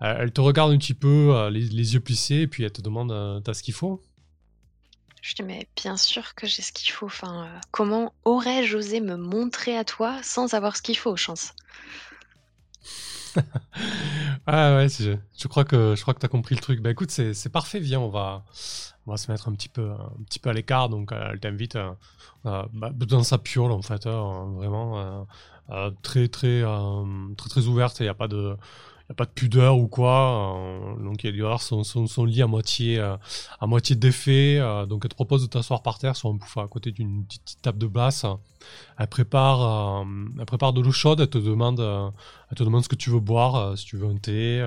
elle 0.00 0.30
te 0.32 0.40
regarde 0.40 0.72
un 0.72 0.78
petit 0.78 0.94
peu, 0.94 1.48
les, 1.50 1.94
yeux 1.94 2.00
plissés, 2.00 2.36
et 2.36 2.46
puis 2.46 2.62
elle 2.62 2.72
te 2.72 2.80
demande 2.80 3.42
T'as 3.42 3.54
ce 3.54 3.62
qu'il 3.64 3.74
faut? 3.74 4.00
Je 5.20 5.34
dis 5.34 5.42
Mais 5.42 5.66
bien 5.76 5.96
sûr 5.96 6.34
que 6.36 6.46
j'ai 6.46 6.62
ce 6.62 6.72
qu'il 6.72 6.92
faut. 6.92 7.06
Enfin, 7.06 7.48
comment 7.72 8.14
aurais-je 8.24 8.76
osé 8.76 9.00
me 9.00 9.16
montrer 9.16 9.76
à 9.76 9.84
toi 9.84 10.20
sans 10.22 10.54
avoir 10.54 10.76
ce 10.76 10.82
qu'il 10.82 10.96
faut, 10.96 11.16
chance? 11.16 11.52
Ah 14.46 14.74
ouais, 14.76 14.88
je, 14.88 15.46
crois 15.48 15.64
que 15.64 15.94
je 15.96 16.02
crois 16.02 16.14
que 16.14 16.18
t'as 16.18 16.28
compris 16.28 16.54
le 16.56 16.60
truc. 16.60 16.80
Bah 16.80 16.90
écoute, 16.90 17.10
c'est 17.10 17.52
parfait. 17.52 17.78
Viens, 17.78 18.00
on 18.00 18.08
va 18.08 18.44
va 19.10 19.16
se 19.16 19.30
mettre 19.30 19.48
un 19.48 19.52
petit 19.52 19.68
peu, 19.68 19.90
un 19.90 20.22
petit 20.26 20.38
peu 20.38 20.50
à 20.50 20.52
l'écart. 20.52 20.88
Donc, 20.88 21.12
euh, 21.12 21.30
elle 21.32 21.40
t'invite 21.40 21.76
euh, 21.76 21.90
euh, 22.46 22.62
bah, 22.72 22.90
dans 22.92 23.22
sa 23.22 23.38
piole, 23.38 23.72
en 23.72 23.82
fait, 23.82 24.06
hein, 24.06 24.52
vraiment 24.56 25.26
très, 26.02 26.28
très, 26.28 26.62
très, 27.36 27.50
très 27.50 27.66
ouverte. 27.66 28.00
Il 28.00 28.04
n'y 28.04 28.08
a 28.08 28.14
pas 28.14 28.28
de. 28.28 28.56
a 29.10 29.14
pas 29.14 29.24
de 29.24 29.30
pudeur 29.30 29.76
ou 29.78 29.88
quoi, 29.88 30.56
donc 31.02 31.24
il 31.24 31.36
y 31.36 31.42
a 31.42 31.58
son, 31.58 31.82
son, 31.84 32.06
son, 32.06 32.24
lit 32.24 32.42
à 32.42 32.46
moitié, 32.46 32.98
à 32.98 33.66
moitié 33.66 33.96
défait. 33.96 34.58
donc 34.88 35.04
elle 35.04 35.10
te 35.10 35.14
propose 35.14 35.42
de 35.42 35.48
t'asseoir 35.48 35.82
par 35.82 35.98
terre 35.98 36.16
sur 36.16 36.28
un 36.30 36.38
pouf 36.38 36.56
à 36.58 36.66
côté 36.68 36.92
d'une 36.92 37.24
petite 37.24 37.58
table 37.62 37.78
de 37.78 37.86
basse. 37.86 38.24
Elle 38.98 39.06
prépare, 39.08 40.04
elle 40.38 40.46
prépare 40.46 40.72
de 40.72 40.80
l'eau 40.80 40.92
chaude. 40.92 41.20
Elle 41.20 41.30
te 41.30 41.38
demande, 41.38 41.80
elle 42.50 42.56
te 42.56 42.64
demande 42.64 42.84
ce 42.84 42.88
que 42.88 42.96
tu 42.96 43.10
veux 43.10 43.20
boire, 43.20 43.76
si 43.76 43.84
tu 43.84 43.96
veux 43.96 44.08
un 44.08 44.16
thé, 44.16 44.60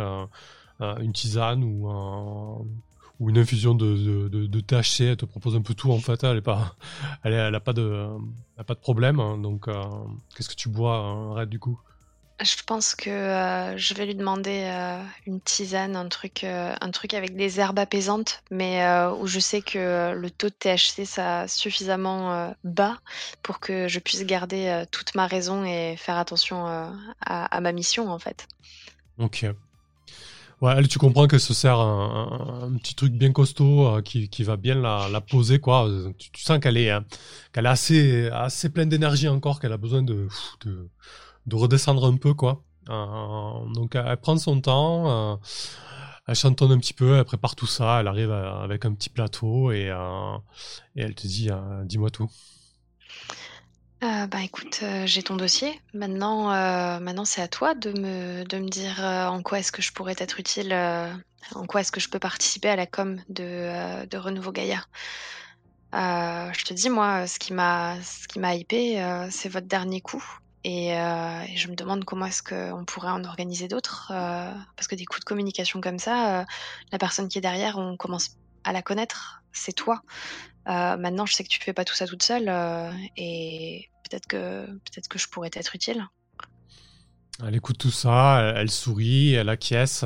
une 0.80 1.14
tisane 1.14 1.64
ou 1.64 1.90
un, 1.90 2.66
ou 3.24 3.30
une 3.30 3.38
infusion 3.38 3.74
de, 3.74 4.28
de, 4.28 4.48
de, 4.48 4.60
THC, 4.60 5.02
elle 5.02 5.18
te 5.18 5.26
propose 5.26 5.56
un 5.56 5.62
peu 5.62 5.74
tout 5.74 5.92
en 5.92 6.00
fait, 6.00 6.24
elle 6.24 6.36
n'a 6.36 6.42
pas, 6.42 6.76
elle, 7.24 7.34
elle 7.34 7.56
a 7.56 7.60
pas, 7.62 7.74
de, 7.74 8.10
pas 8.68 8.74
de 8.74 8.80
problème. 8.80 9.20
Hein. 9.20 9.38
donc, 9.38 9.68
euh, 9.68 9.84
qu'est-ce 10.36 10.50
que 10.50 10.56
tu 10.56 10.68
bois, 10.68 10.98
hein, 10.98 11.34
Red, 11.34 11.50
du 11.50 11.60
coup? 11.60 11.80
Je 12.42 12.64
pense 12.66 12.96
que 12.96 13.10
euh, 13.10 13.78
je 13.78 13.94
vais 13.94 14.08
lui 14.08 14.16
demander 14.16 14.64
euh, 14.66 15.02
une 15.26 15.40
tisane, 15.40 15.96
un 15.96 16.10
truc, 16.10 16.44
un 16.44 16.92
truc 16.92 17.14
avec 17.14 17.38
des 17.38 17.60
herbes 17.62 17.80
apaisantes, 17.80 18.44
mais 18.52 18.84
où 19.20 19.28
je 19.28 19.40
sais 19.40 19.62
que 19.62 20.14
le 20.14 20.30
taux 20.30 20.50
de 20.50 20.54
THC 20.54 21.06
ça 21.06 21.48
suffisamment 21.48 22.54
bas 22.64 22.98
pour 23.44 23.60
que 23.60 23.88
je 23.88 24.00
puisse 24.00 24.26
garder 24.26 24.84
toute 24.92 25.16
ma 25.16 25.28
raison 25.28 25.64
et 25.64 25.96
faire 25.96 26.18
attention 26.18 26.66
à, 26.66 26.92
à, 27.22 27.62
ma 27.62 27.72
mission 27.72 28.10
en 28.10 28.20
fait. 28.20 28.48
Ok. 29.20 29.46
Ouais, 30.62 30.82
tu 30.88 30.98
comprends 31.00 31.28
que 31.28 31.38
se 31.38 31.54
sert 31.54 31.80
un, 31.80 32.72
petit 32.80 32.96
truc 32.96 33.14
bien 33.14 33.32
costaud 33.32 33.88
euh, 33.88 34.02
qui, 34.02 34.30
qui, 34.30 34.44
va 34.44 34.56
bien 34.56 34.76
la, 34.76 35.10
la 35.12 35.22
poser, 35.22 35.60
quoi. 35.60 35.90
Tu, 36.18 36.42
sens 36.42 36.60
qu'elle 36.60 36.78
est, 36.78 36.90
hein, 36.90 37.06
qu'elle 37.52 37.66
est 37.66 37.70
assez, 37.70 38.30
assez 38.30 38.70
pleine 38.70 38.90
d'énergie 38.90 39.28
encore, 39.28 39.60
qu'elle 39.60 39.74
a 39.74 39.78
besoin 39.78 40.04
de, 40.04 40.28
de, 40.66 40.90
de, 41.48 41.56
redescendre 41.56 42.06
un 42.06 42.16
peu, 42.18 42.34
quoi. 42.34 42.64
Euh, 42.90 43.74
donc, 43.74 43.96
elle 43.96 44.18
prend 44.18 44.38
son 44.38 44.62
temps, 44.62 45.34
euh, 45.34 45.36
elle 46.28 46.36
chantonne 46.36 46.72
un 46.72 46.80
petit 46.80 46.94
peu, 46.94 47.18
elle 47.18 47.26
prépare 47.26 47.56
tout 47.56 47.68
ça, 47.68 48.00
elle 48.00 48.08
arrive 48.08 48.32
avec 48.32 48.86
un 48.86 48.94
petit 48.94 49.10
plateau 49.10 49.72
et, 49.72 49.92
et 50.96 51.02
elle 51.02 51.16
te 51.16 51.28
dit, 51.28 51.50
dis-moi 51.86 52.10
tout. 52.10 52.30
Euh, 54.04 54.28
bah, 54.28 54.42
écoute, 54.44 54.82
euh, 54.84 55.06
j'ai 55.06 55.24
ton 55.24 55.38
dossier. 55.38 55.80
Maintenant, 55.94 56.52
euh, 56.52 57.00
maintenant 57.00 57.24
c'est 57.24 57.42
à 57.42 57.48
toi 57.48 57.74
de 57.74 57.92
me 57.92 58.44
de 58.44 58.58
me 58.58 58.68
dire, 58.68 59.00
en 59.00 59.42
quoi 59.42 59.60
est-ce 59.60 59.72
que 59.72 59.82
je 59.82 59.94
pourrais 59.94 60.16
être 60.18 60.40
utile, 60.40 60.74
en 61.56 61.66
quoi 61.66 61.82
est-ce 61.82 61.92
que 61.92 62.02
je 62.02 62.10
peux 62.10 62.20
participer 62.20 62.70
à 62.70 62.76
la 62.76 62.86
com 62.86 63.22
de, 63.30 64.06
de 64.06 64.18
Renouveau 64.18 64.52
Gaïa. 64.52 64.84
je 65.94 66.64
te 66.66 66.74
dis, 66.74 66.90
moi, 66.90 67.28
ce 67.28 67.40
qui 67.40 67.54
m'a 67.54 68.02
ce 68.02 68.28
qui 68.28 68.40
m'a 68.40 68.56
hypé, 68.56 69.02
c'est 69.32 69.50
votre 69.50 69.68
dernier 69.68 70.02
coup 70.02 70.24
et 70.66 70.90
et 70.90 71.56
je 71.58 71.68
me 71.70 71.76
demande 71.76 72.04
comment 72.04 72.26
est-ce 72.26 72.44
qu'on 72.44 72.84
pourrait 72.86 73.12
en 73.12 73.24
organiser 73.24 73.68
d'autres, 73.70 74.08
parce 74.10 74.88
que 74.90 74.96
des 74.96 75.06
coups 75.06 75.22
de 75.22 75.26
communication 75.26 75.80
comme 75.80 76.00
ça, 76.00 76.46
la 76.92 76.98
personne 76.98 77.30
qui 77.30 77.38
est 77.38 77.42
derrière, 77.42 77.78
on 77.78 77.96
commence 77.96 78.36
à 78.64 78.74
la 78.74 78.82
connaître, 78.82 79.44
c'est 79.52 79.74
toi. 79.74 80.02
maintenant, 80.66 81.26
je 81.26 81.34
sais 81.34 81.44
que 81.44 81.50
tu 81.50 81.60
fais 81.60 81.74
pas 81.74 81.86
tout 81.86 81.96
ça 81.96 82.08
toute 82.08 82.24
seule, 82.24 82.50
et 83.18 83.90
peut-être 84.04 84.28
que, 84.28 84.66
peut 84.66 85.02
que 85.10 85.20
je 85.20 85.28
pourrais 85.28 85.50
être 85.54 85.76
utile. 85.76 86.08
Elle 87.42 87.56
écoute 87.56 87.80
tout 87.80 87.92
ça, 87.92 88.54
elle, 88.56 88.70
sourit, 88.70 89.34
elle 89.34 89.50
acquiesce. 89.50 90.04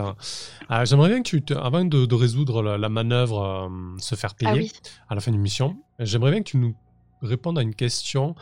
Euh, 0.71 0.85
j'aimerais 0.85 1.09
bien 1.09 1.21
que 1.21 1.37
tu, 1.37 1.53
avant 1.53 1.83
de, 1.83 2.15
résoudre 2.15 2.77
la, 2.77 2.89
manœuvre 2.89 3.69
euh, 3.69 3.97
se 3.99 4.15
faire 4.15 4.33
payer 4.33 4.71
ah 4.73 4.89
à 5.09 5.15
la 5.15 5.21
fin 5.21 5.31
d'une 5.31 5.41
mission, 5.41 5.77
j'aimerais 5.99 6.31
bien 6.31 6.39
que 6.41 6.49
tu 6.51 6.57
nous 6.57 6.75
répondes 7.21 7.59
à 7.59 7.61
une 7.61 7.75
question. 7.75 8.35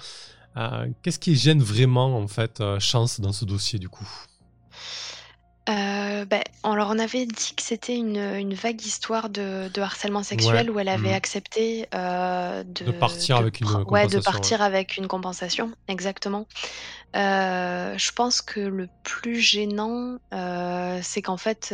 Qu'est-ce 1.01 1.19
qui 1.19 1.35
gêne 1.35 1.61
vraiment 1.61 2.17
en 2.17 2.27
fait 2.29 2.63
Chance 2.79 3.19
dans 3.19 3.33
ce 3.33 3.43
dossier 3.43 3.77
du 3.77 3.89
coup? 3.89 4.07
Euh, 5.67 6.25
ben, 6.25 6.43
on 6.63 6.75
leur 6.75 6.91
avait 6.91 7.25
dit 7.25 7.53
que 7.55 7.63
c'était 7.63 7.95
une, 7.95 8.53
vague 8.53 8.85
histoire 8.85 9.29
de, 9.29 9.69
harcèlement 9.79 10.21
sexuel 10.21 10.69
où 10.69 10.79
elle 10.79 10.89
avait 10.89 11.11
mmh. 11.11 11.15
accepté 11.15 11.87
euh, 11.95 12.63
de, 12.63 12.91
partir 12.91 13.37
avec 13.37 13.61
une 13.61 13.67
compensation. 13.67 13.91
Ouais, 13.91 14.07
de 14.07 14.19
partir 14.19 14.61
avec 14.61 14.97
une 14.97 15.07
compensation, 15.07 15.71
exactement. 15.87 16.45
Euh, 17.15 17.97
je 17.97 18.11
pense 18.11 18.41
que 18.41 18.59
le 18.59 18.89
plus 19.03 19.39
gênant, 19.39 20.17
c'est 21.01 21.23
qu'en 21.23 21.37
fait, 21.37 21.73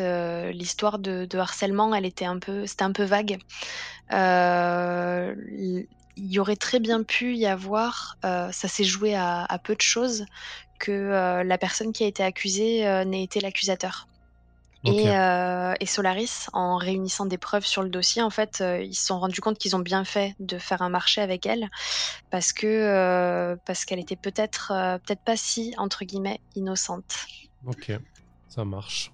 l'histoire 0.53 0.97
de, 0.97 1.27
harcèlement, 1.37 1.93
elle 1.93 2.05
était 2.05 2.25
un 2.25 2.39
peu, 2.39 2.65
c'était 2.65 2.83
un 2.83 2.93
peu 2.93 3.03
vague. 3.03 3.39
il 4.13 5.87
y 6.17 6.39
aurait 6.39 6.55
très 6.55 6.79
bien 6.79 7.03
pu 7.03 7.35
y 7.35 7.45
avoir, 7.45 8.15
ça 8.23 8.67
s'est 8.69 8.85
joué 8.85 9.15
à, 9.15 9.59
peu 9.61 9.75
de 9.75 9.81
choses, 9.81 10.25
que 10.81 10.91
euh, 10.91 11.43
la 11.43 11.57
personne 11.57 11.93
qui 11.93 12.03
a 12.03 12.07
été 12.07 12.23
accusée 12.23 12.85
euh, 12.87 13.05
n'ait 13.05 13.23
été 13.23 13.39
l'accusateur. 13.39 14.07
Euh, 14.87 15.75
et, 15.79 15.85
Solaris, 15.85 16.47
en 16.53 16.75
réunissant 16.75 17.27
des 17.27 17.37
preuves 17.37 17.67
sur 17.67 17.83
le 17.83 17.89
dossier, 17.89 18.23
en 18.23 18.31
fait, 18.31 18.63
ils 18.81 18.95
se 18.95 19.05
sont 19.05 19.19
rendus 19.19 19.39
compte 19.39 19.59
qu'ils 19.59 19.75
ont 19.75 19.79
bien 19.79 20.03
fait 20.03 20.33
de 20.39 20.57
faire 20.57 20.81
un 20.81 20.89
marché 20.89 21.21
avec 21.21 21.45
elle, 21.45 21.69
parce 22.31 22.51
que 22.51 23.55
parce 23.67 23.85
qu'elle 23.85 23.99
était 23.99 24.15
peut-être 24.15 24.73
peut-être 25.05 25.21
pas 25.21 25.37
si 25.37 25.75
entre 25.77 26.03
guillemets 26.03 26.39
innocente. 26.55 27.27
Ok, 27.67 27.91
ça 28.49 28.65
marche. 28.65 29.11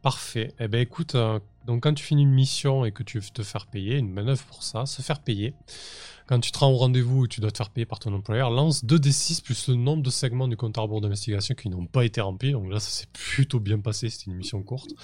Parfait. 0.00 0.54
Eh 0.60 0.68
ben 0.68 0.80
écoute, 0.80 1.16
donc 1.66 1.82
quand 1.82 1.94
tu 1.94 2.04
finis 2.04 2.22
une 2.22 2.30
mission 2.30 2.84
et 2.84 2.92
que 2.92 3.02
tu 3.02 3.18
veux 3.18 3.30
te 3.30 3.42
faire 3.42 3.66
payer, 3.66 3.96
une 3.96 4.12
manœuvre 4.12 4.44
pour 4.44 4.62
ça, 4.62 4.86
se 4.86 5.02
faire 5.02 5.18
payer, 5.18 5.54
quand 6.32 6.40
tu 6.40 6.50
te 6.50 6.58
rends 6.60 6.70
au 6.70 6.78
rendez-vous 6.78 7.26
et 7.26 7.28
tu 7.28 7.42
dois 7.42 7.50
te 7.50 7.58
faire 7.58 7.68
payer 7.68 7.84
par 7.84 7.98
ton 7.98 8.10
employeur, 8.14 8.48
lance 8.48 8.82
2d6 8.86 9.42
plus 9.42 9.68
le 9.68 9.74
nombre 9.74 10.02
de 10.02 10.08
segments 10.08 10.48
du 10.48 10.56
compte 10.56 10.78
à 10.78 10.80
rebours 10.80 11.02
d'investigation 11.02 11.54
qui 11.54 11.68
n'ont 11.68 11.84
pas 11.84 12.06
été 12.06 12.22
remplis. 12.22 12.52
Donc 12.52 12.72
là, 12.72 12.80
ça 12.80 12.88
s'est 12.88 13.06
plutôt 13.12 13.60
bien 13.60 13.78
passé, 13.78 14.08
c'était 14.08 14.30
une 14.30 14.38
mission 14.38 14.62
courte. 14.62 14.94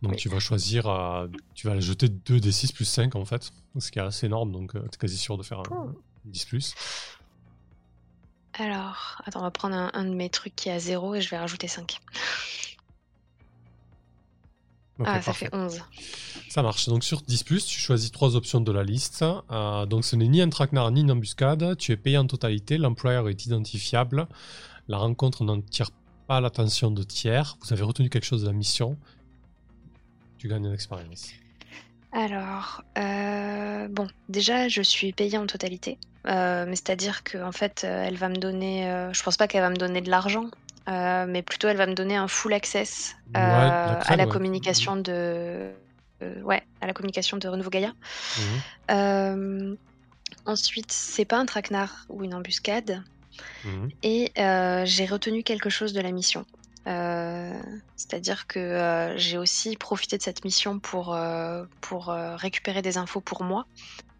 Donc 0.00 0.14
tu 0.14 0.28
vas 0.28 0.38
choisir, 0.38 0.86
euh, 0.86 1.26
tu 1.56 1.66
vas 1.66 1.80
jeter 1.80 2.06
2d6 2.06 2.72
plus 2.72 2.84
5 2.84 3.16
en 3.16 3.24
fait, 3.24 3.50
ce 3.80 3.90
qui 3.90 3.98
est 3.98 4.02
assez 4.02 4.26
énorme, 4.26 4.52
donc 4.52 4.76
euh, 4.76 4.82
tu 4.82 4.94
es 4.94 4.98
quasi 5.00 5.18
sûr 5.18 5.36
de 5.36 5.42
faire 5.42 5.58
un, 5.58 5.92
10 6.26 6.44
plus. 6.44 6.76
Alors, 8.56 9.22
attends, 9.26 9.40
on 9.40 9.42
va 9.42 9.50
prendre 9.50 9.74
un, 9.74 9.90
un, 9.92 10.04
de 10.04 10.14
mes 10.14 10.30
trucs 10.30 10.54
qui 10.54 10.68
est 10.68 10.72
à 10.72 10.78
0 10.78 11.16
et 11.16 11.20
je 11.20 11.30
vais 11.30 11.38
rajouter 11.38 11.66
5 11.66 11.98
ah, 15.06 15.22
ça 15.22 15.32
fait 15.32 15.48
11. 15.52 15.82
Ça 16.48 16.62
marche. 16.62 16.88
Donc 16.88 17.04
sur 17.04 17.22
10, 17.22 17.44
tu 17.44 17.80
choisis 17.80 18.10
trois 18.10 18.36
options 18.36 18.60
de 18.60 18.72
la 18.72 18.82
liste. 18.82 19.24
Euh, 19.50 19.86
donc 19.86 20.04
ce 20.04 20.16
n'est 20.16 20.28
ni 20.28 20.40
un 20.40 20.48
traquenard 20.48 20.90
ni 20.90 21.00
une 21.00 21.10
embuscade. 21.10 21.76
Tu 21.78 21.92
es 21.92 21.96
payé 21.96 22.18
en 22.18 22.26
totalité. 22.26 22.78
L'employeur 22.78 23.28
est 23.28 23.46
identifiable. 23.46 24.26
La 24.88 24.98
rencontre 24.98 25.44
n'en 25.44 25.60
tire 25.60 25.90
pas 26.26 26.40
l'attention 26.40 26.90
de 26.90 27.02
tiers. 27.02 27.56
Vous 27.62 27.72
avez 27.72 27.82
retenu 27.82 28.10
quelque 28.10 28.24
chose 28.24 28.42
de 28.42 28.46
la 28.46 28.52
mission. 28.52 28.96
Tu 30.38 30.48
gagnes 30.48 30.66
une 30.66 30.74
expérience. 30.74 31.28
Alors, 32.12 32.82
euh, 32.98 33.86
bon, 33.88 34.08
déjà, 34.28 34.68
je 34.68 34.82
suis 34.82 35.12
payé 35.12 35.38
en 35.38 35.46
totalité. 35.46 35.98
Euh, 36.26 36.66
mais 36.66 36.76
c'est-à-dire 36.76 37.22
qu'en 37.24 37.52
fait, 37.52 37.84
elle 37.84 38.16
va 38.16 38.28
me 38.28 38.36
donner. 38.36 39.10
je 39.12 39.22
pense 39.22 39.36
pas 39.36 39.46
qu'elle 39.46 39.62
va 39.62 39.70
me 39.70 39.76
donner 39.76 40.00
de 40.00 40.10
l'argent. 40.10 40.50
Euh, 40.88 41.26
mais 41.28 41.42
plutôt 41.42 41.68
elle 41.68 41.76
va 41.76 41.86
me 41.86 41.94
donner 41.94 42.16
un 42.16 42.28
full 42.28 42.52
access 42.52 43.14
euh, 43.36 43.40
à 43.40 44.16
la 44.16 44.26
communication 44.26 44.96
de 44.96 45.70
euh, 46.22 46.42
ouais 46.42 46.62
à 46.80 46.86
la 46.86 46.92
communication 46.92 47.36
de 47.36 47.48
Renouveau 47.48 47.70
Gaïa. 47.70 47.92
Mhm. 48.88 49.76
ensuite, 50.46 50.92
c'est 50.92 51.24
pas 51.24 51.38
un 51.38 51.46
traquenard 51.46 52.06
ou 52.08 52.24
une 52.24 52.34
embuscade. 52.34 53.02
Mhm. 53.64 53.90
Et 54.02 54.32
j'ai 54.84 55.06
retenu 55.06 55.42
quelque 55.42 55.70
chose 55.70 55.92
de 55.92 56.00
la 56.00 56.12
mission. 56.12 56.44
C'est-à-dire 57.96 58.46
que 58.46 59.14
j'ai 59.16 59.38
aussi 59.38 59.76
profité 59.76 60.16
de 60.16 60.22
cette 60.22 60.44
mission 60.44 60.78
pour, 60.78 61.16
pour 61.80 62.06
récupérer 62.06 62.82
des 62.82 62.96
infos 62.96 63.20
pour 63.20 63.44
moi. 63.44 63.66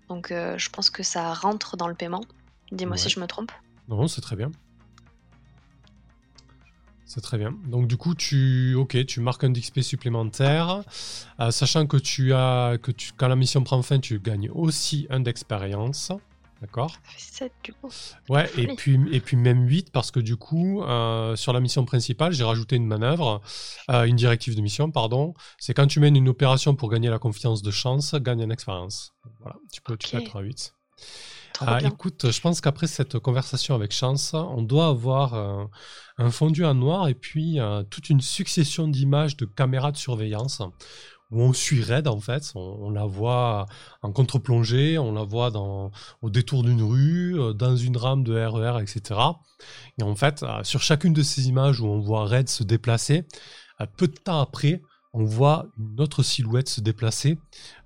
Donc 0.08 0.28
je 0.30 0.68
pense 0.70 0.90
que 0.90 1.02
ça 1.02 1.32
rentre 1.32 1.76
dans 1.76 1.88
le 1.88 1.94
paiement. 1.94 2.22
Dis-moi 2.70 2.96
si 2.96 3.08
je 3.08 3.18
me 3.18 3.26
trompe. 3.26 3.50
Non, 3.88 4.06
c'est 4.06 4.20
très 4.20 4.36
bien. 4.36 4.52
C'est 7.12 7.22
très 7.22 7.38
bien. 7.38 7.58
Donc 7.66 7.88
du 7.88 7.96
coup, 7.96 8.14
tu, 8.14 8.76
ok, 8.76 9.04
tu 9.04 9.18
marques 9.20 9.42
un 9.42 9.50
d'XP 9.50 9.80
supplémentaire, 9.80 10.84
euh, 11.40 11.50
sachant 11.50 11.84
que 11.88 11.96
tu 11.96 12.32
as, 12.34 12.78
que 12.80 12.92
tu, 12.92 13.10
quand 13.16 13.26
la 13.26 13.34
mission 13.34 13.64
prend 13.64 13.82
fin, 13.82 13.98
tu 13.98 14.20
gagnes 14.20 14.48
aussi 14.50 15.08
un 15.10 15.18
d'expérience. 15.18 16.12
D'accord? 16.60 16.94
7 17.16 17.52
du 17.64 17.72
coup. 17.72 17.88
Ouais, 18.28 18.48
et 18.56 18.68
puis, 18.76 18.96
et 19.10 19.18
puis 19.18 19.36
même 19.36 19.66
8 19.66 19.90
parce 19.90 20.12
que 20.12 20.20
du 20.20 20.36
coup, 20.36 20.82
euh, 20.82 21.34
sur 21.34 21.52
la 21.52 21.58
mission 21.58 21.84
principale, 21.84 22.32
j'ai 22.32 22.44
rajouté 22.44 22.76
une 22.76 22.86
manœuvre, 22.86 23.42
euh, 23.90 24.04
une 24.04 24.14
directive 24.14 24.54
de 24.54 24.60
mission, 24.60 24.92
pardon. 24.92 25.34
C'est 25.58 25.74
quand 25.74 25.88
tu 25.88 25.98
mènes 25.98 26.14
une 26.14 26.28
opération 26.28 26.76
pour 26.76 26.90
gagner 26.90 27.08
la 27.08 27.18
confiance 27.18 27.62
de 27.62 27.72
chance, 27.72 28.14
gagne 28.14 28.42
une 28.42 28.52
expérience. 28.52 29.14
Voilà, 29.40 29.56
tu 29.72 29.82
peux, 29.82 29.96
tu 29.96 30.10
peux 30.10 30.22
être 30.22 30.36
à 30.36 30.42
8. 30.42 30.74
Ah, 31.66 31.78
écoute, 31.84 32.30
je 32.30 32.40
pense 32.40 32.60
qu'après 32.60 32.86
cette 32.86 33.18
conversation 33.18 33.74
avec 33.74 33.92
Chance, 33.92 34.32
on 34.34 34.62
doit 34.62 34.86
avoir 34.86 35.34
euh, 35.34 35.64
un 36.16 36.30
fondu 36.30 36.64
en 36.64 36.74
noir 36.74 37.08
et 37.08 37.14
puis 37.14 37.60
euh, 37.60 37.82
toute 37.82 38.08
une 38.08 38.22
succession 38.22 38.88
d'images 38.88 39.36
de 39.36 39.44
caméras 39.44 39.92
de 39.92 39.98
surveillance 39.98 40.62
où 41.30 41.42
on 41.42 41.52
suit 41.52 41.82
Red 41.82 42.08
en 42.08 42.18
fait. 42.18 42.50
On, 42.54 42.90
la 42.90 43.04
voit 43.04 43.66
en 44.00 44.10
contre-plongée, 44.10 44.98
on 44.98 45.12
la 45.12 45.22
voit 45.22 45.50
dans, 45.50 45.90
au 46.22 46.30
détour 46.30 46.62
d'une 46.62 46.82
rue, 46.82 47.38
euh, 47.38 47.52
dans 47.52 47.76
une 47.76 47.98
rame 47.98 48.24
de 48.24 48.34
RER, 48.34 48.80
etc. 48.80 49.20
Et 49.98 50.02
en 50.02 50.14
fait, 50.16 50.44
sur 50.62 50.80
chacune 50.80 51.12
de 51.12 51.22
ces 51.22 51.48
images 51.48 51.80
où 51.80 51.86
on 51.86 52.00
voit 52.00 52.24
Red 52.24 52.48
se 52.48 52.64
déplacer, 52.64 53.24
peu 53.96 54.08
de 54.08 54.16
temps 54.16 54.40
après, 54.40 54.82
on 55.12 55.24
voit 55.24 55.66
une 55.78 56.00
autre 56.00 56.22
silhouette 56.22 56.68
se 56.68 56.80
déplacer. 56.80 57.38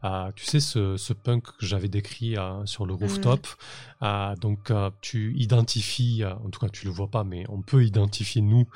Euh, 0.05 0.31
tu 0.37 0.45
sais, 0.45 0.61
ce, 0.61 1.13
punk 1.13 1.45
que 1.45 1.65
j'avais 1.65 1.89
décrit 1.89 2.37
euh, 2.37 2.67
sur 2.67 2.85
le 2.87 2.95
rooftop. 2.95 3.47
Mm. 3.47 4.05
Euh, 4.05 4.37
donc, 4.37 4.73
tu 5.01 5.35
identifies, 5.37 6.25
en 6.25 6.51
tout 6.51 6.61
cas, 6.61 6.69
tu 6.69 6.87
le 6.87 6.93
vois 6.93 7.09
pas, 7.09 7.25
mais 7.25 7.45
on 7.49 7.63
peut 7.63 7.85
identifier, 7.85 8.43
nous, 8.43 8.67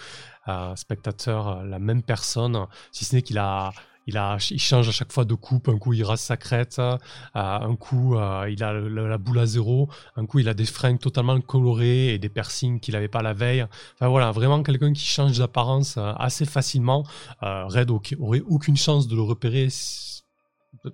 spectateurs, 0.77 1.63
la 1.65 1.79
même 1.79 2.03
personne, 2.03 2.67
si 2.91 3.05
ce 3.05 3.17
n'est 3.17 3.23
qu'il 3.23 3.39
a 3.39 3.73
il, 4.09 4.61
change 4.61 4.89
à 4.89 4.93
chaque 4.93 5.13
fois 5.13 5.25
de 5.25 5.35
coupe. 5.35 5.69
Un 5.69 5.79
coup, 5.79 5.93
il 5.93 6.03
rase 6.03 6.21
sa 6.21 6.37
crête. 6.37 6.79
Euh, 6.79 6.97
un 7.35 7.77
coup, 7.77 8.17
euh, 8.17 8.49
il 8.51 8.63
a 8.65 8.73
la, 8.73 9.19
boule 9.19 9.39
à 9.39 9.47
zéro. 9.47 9.89
Un 10.17 10.27
coup, 10.27 10.39
il 10.39 10.49
a 10.49 10.55
des 10.55 10.65
fringues 10.65 10.99
totalement 10.99 11.41
colorées 11.41 12.15
et 12.15 12.19
des 12.19 12.29
piercings 12.29 12.81
qu'il 12.81 12.95
n'avait 12.95 13.09
pas 13.09 13.23
la 13.23 13.35
veille. 13.35 13.67
Enfin 13.95 14.09
voilà, 14.09 14.33
vraiment 14.33 14.63
quelqu'un 14.63 14.93
qui 14.93 15.05
change 15.05 15.39
d'apparence 15.39 15.97
euh, 15.99 16.13
assez 16.17 16.47
facilement. 16.47 17.05
Red 17.43 17.91
aurait 17.91 18.43
aucune 18.49 18.77
chance 18.77 19.09
de 19.09 19.15
le 19.15 19.23
repérer 19.23 19.69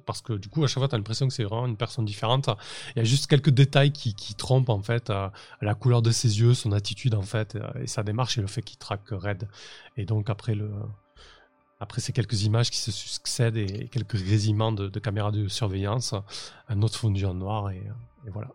parce 0.06 0.22
que 0.22 0.32
du 0.34 0.48
coup 0.48 0.64
à 0.64 0.66
chaque 0.66 0.78
fois 0.78 0.88
tu 0.88 0.94
as 0.94 0.98
l'impression 0.98 1.28
que 1.28 1.34
c'est 1.34 1.44
vraiment 1.44 1.66
une 1.66 1.76
personne 1.76 2.04
différente 2.04 2.48
il 2.94 3.00
y 3.00 3.02
a 3.02 3.04
juste 3.04 3.26
quelques 3.26 3.50
détails 3.50 3.92
qui, 3.92 4.14
trompent 4.34 4.70
en 4.70 4.80
fait 4.80 5.12
la 5.60 5.74
couleur 5.74 6.00
de 6.00 6.10
ses 6.10 6.40
yeux 6.40 6.54
son 6.54 6.72
attitude 6.72 7.14
en 7.14 7.22
fait 7.22 7.58
et 7.80 7.86
sa 7.86 8.02
démarche 8.02 8.38
et 8.38 8.40
le 8.40 8.46
fait 8.46 8.62
qu'il 8.62 8.78
traque 8.78 9.10
Red 9.10 9.48
et 9.96 10.04
donc 10.06 10.30
après 10.30 10.54
le 10.54 10.70
après 11.84 12.00
ces 12.00 12.14
quelques 12.14 12.44
images 12.44 12.70
qui 12.70 12.78
se 12.78 12.90
succèdent 12.90 13.58
et 13.58 13.88
quelques 13.88 14.16
grésillements 14.16 14.72
de, 14.72 14.98
caméras 14.98 15.30
de 15.30 15.48
surveillance, 15.48 16.14
un 16.68 16.80
autre 16.80 16.98
fondu 16.98 17.26
en 17.26 17.34
noir 17.34 17.70
et, 17.70 17.82
voilà. 18.32 18.48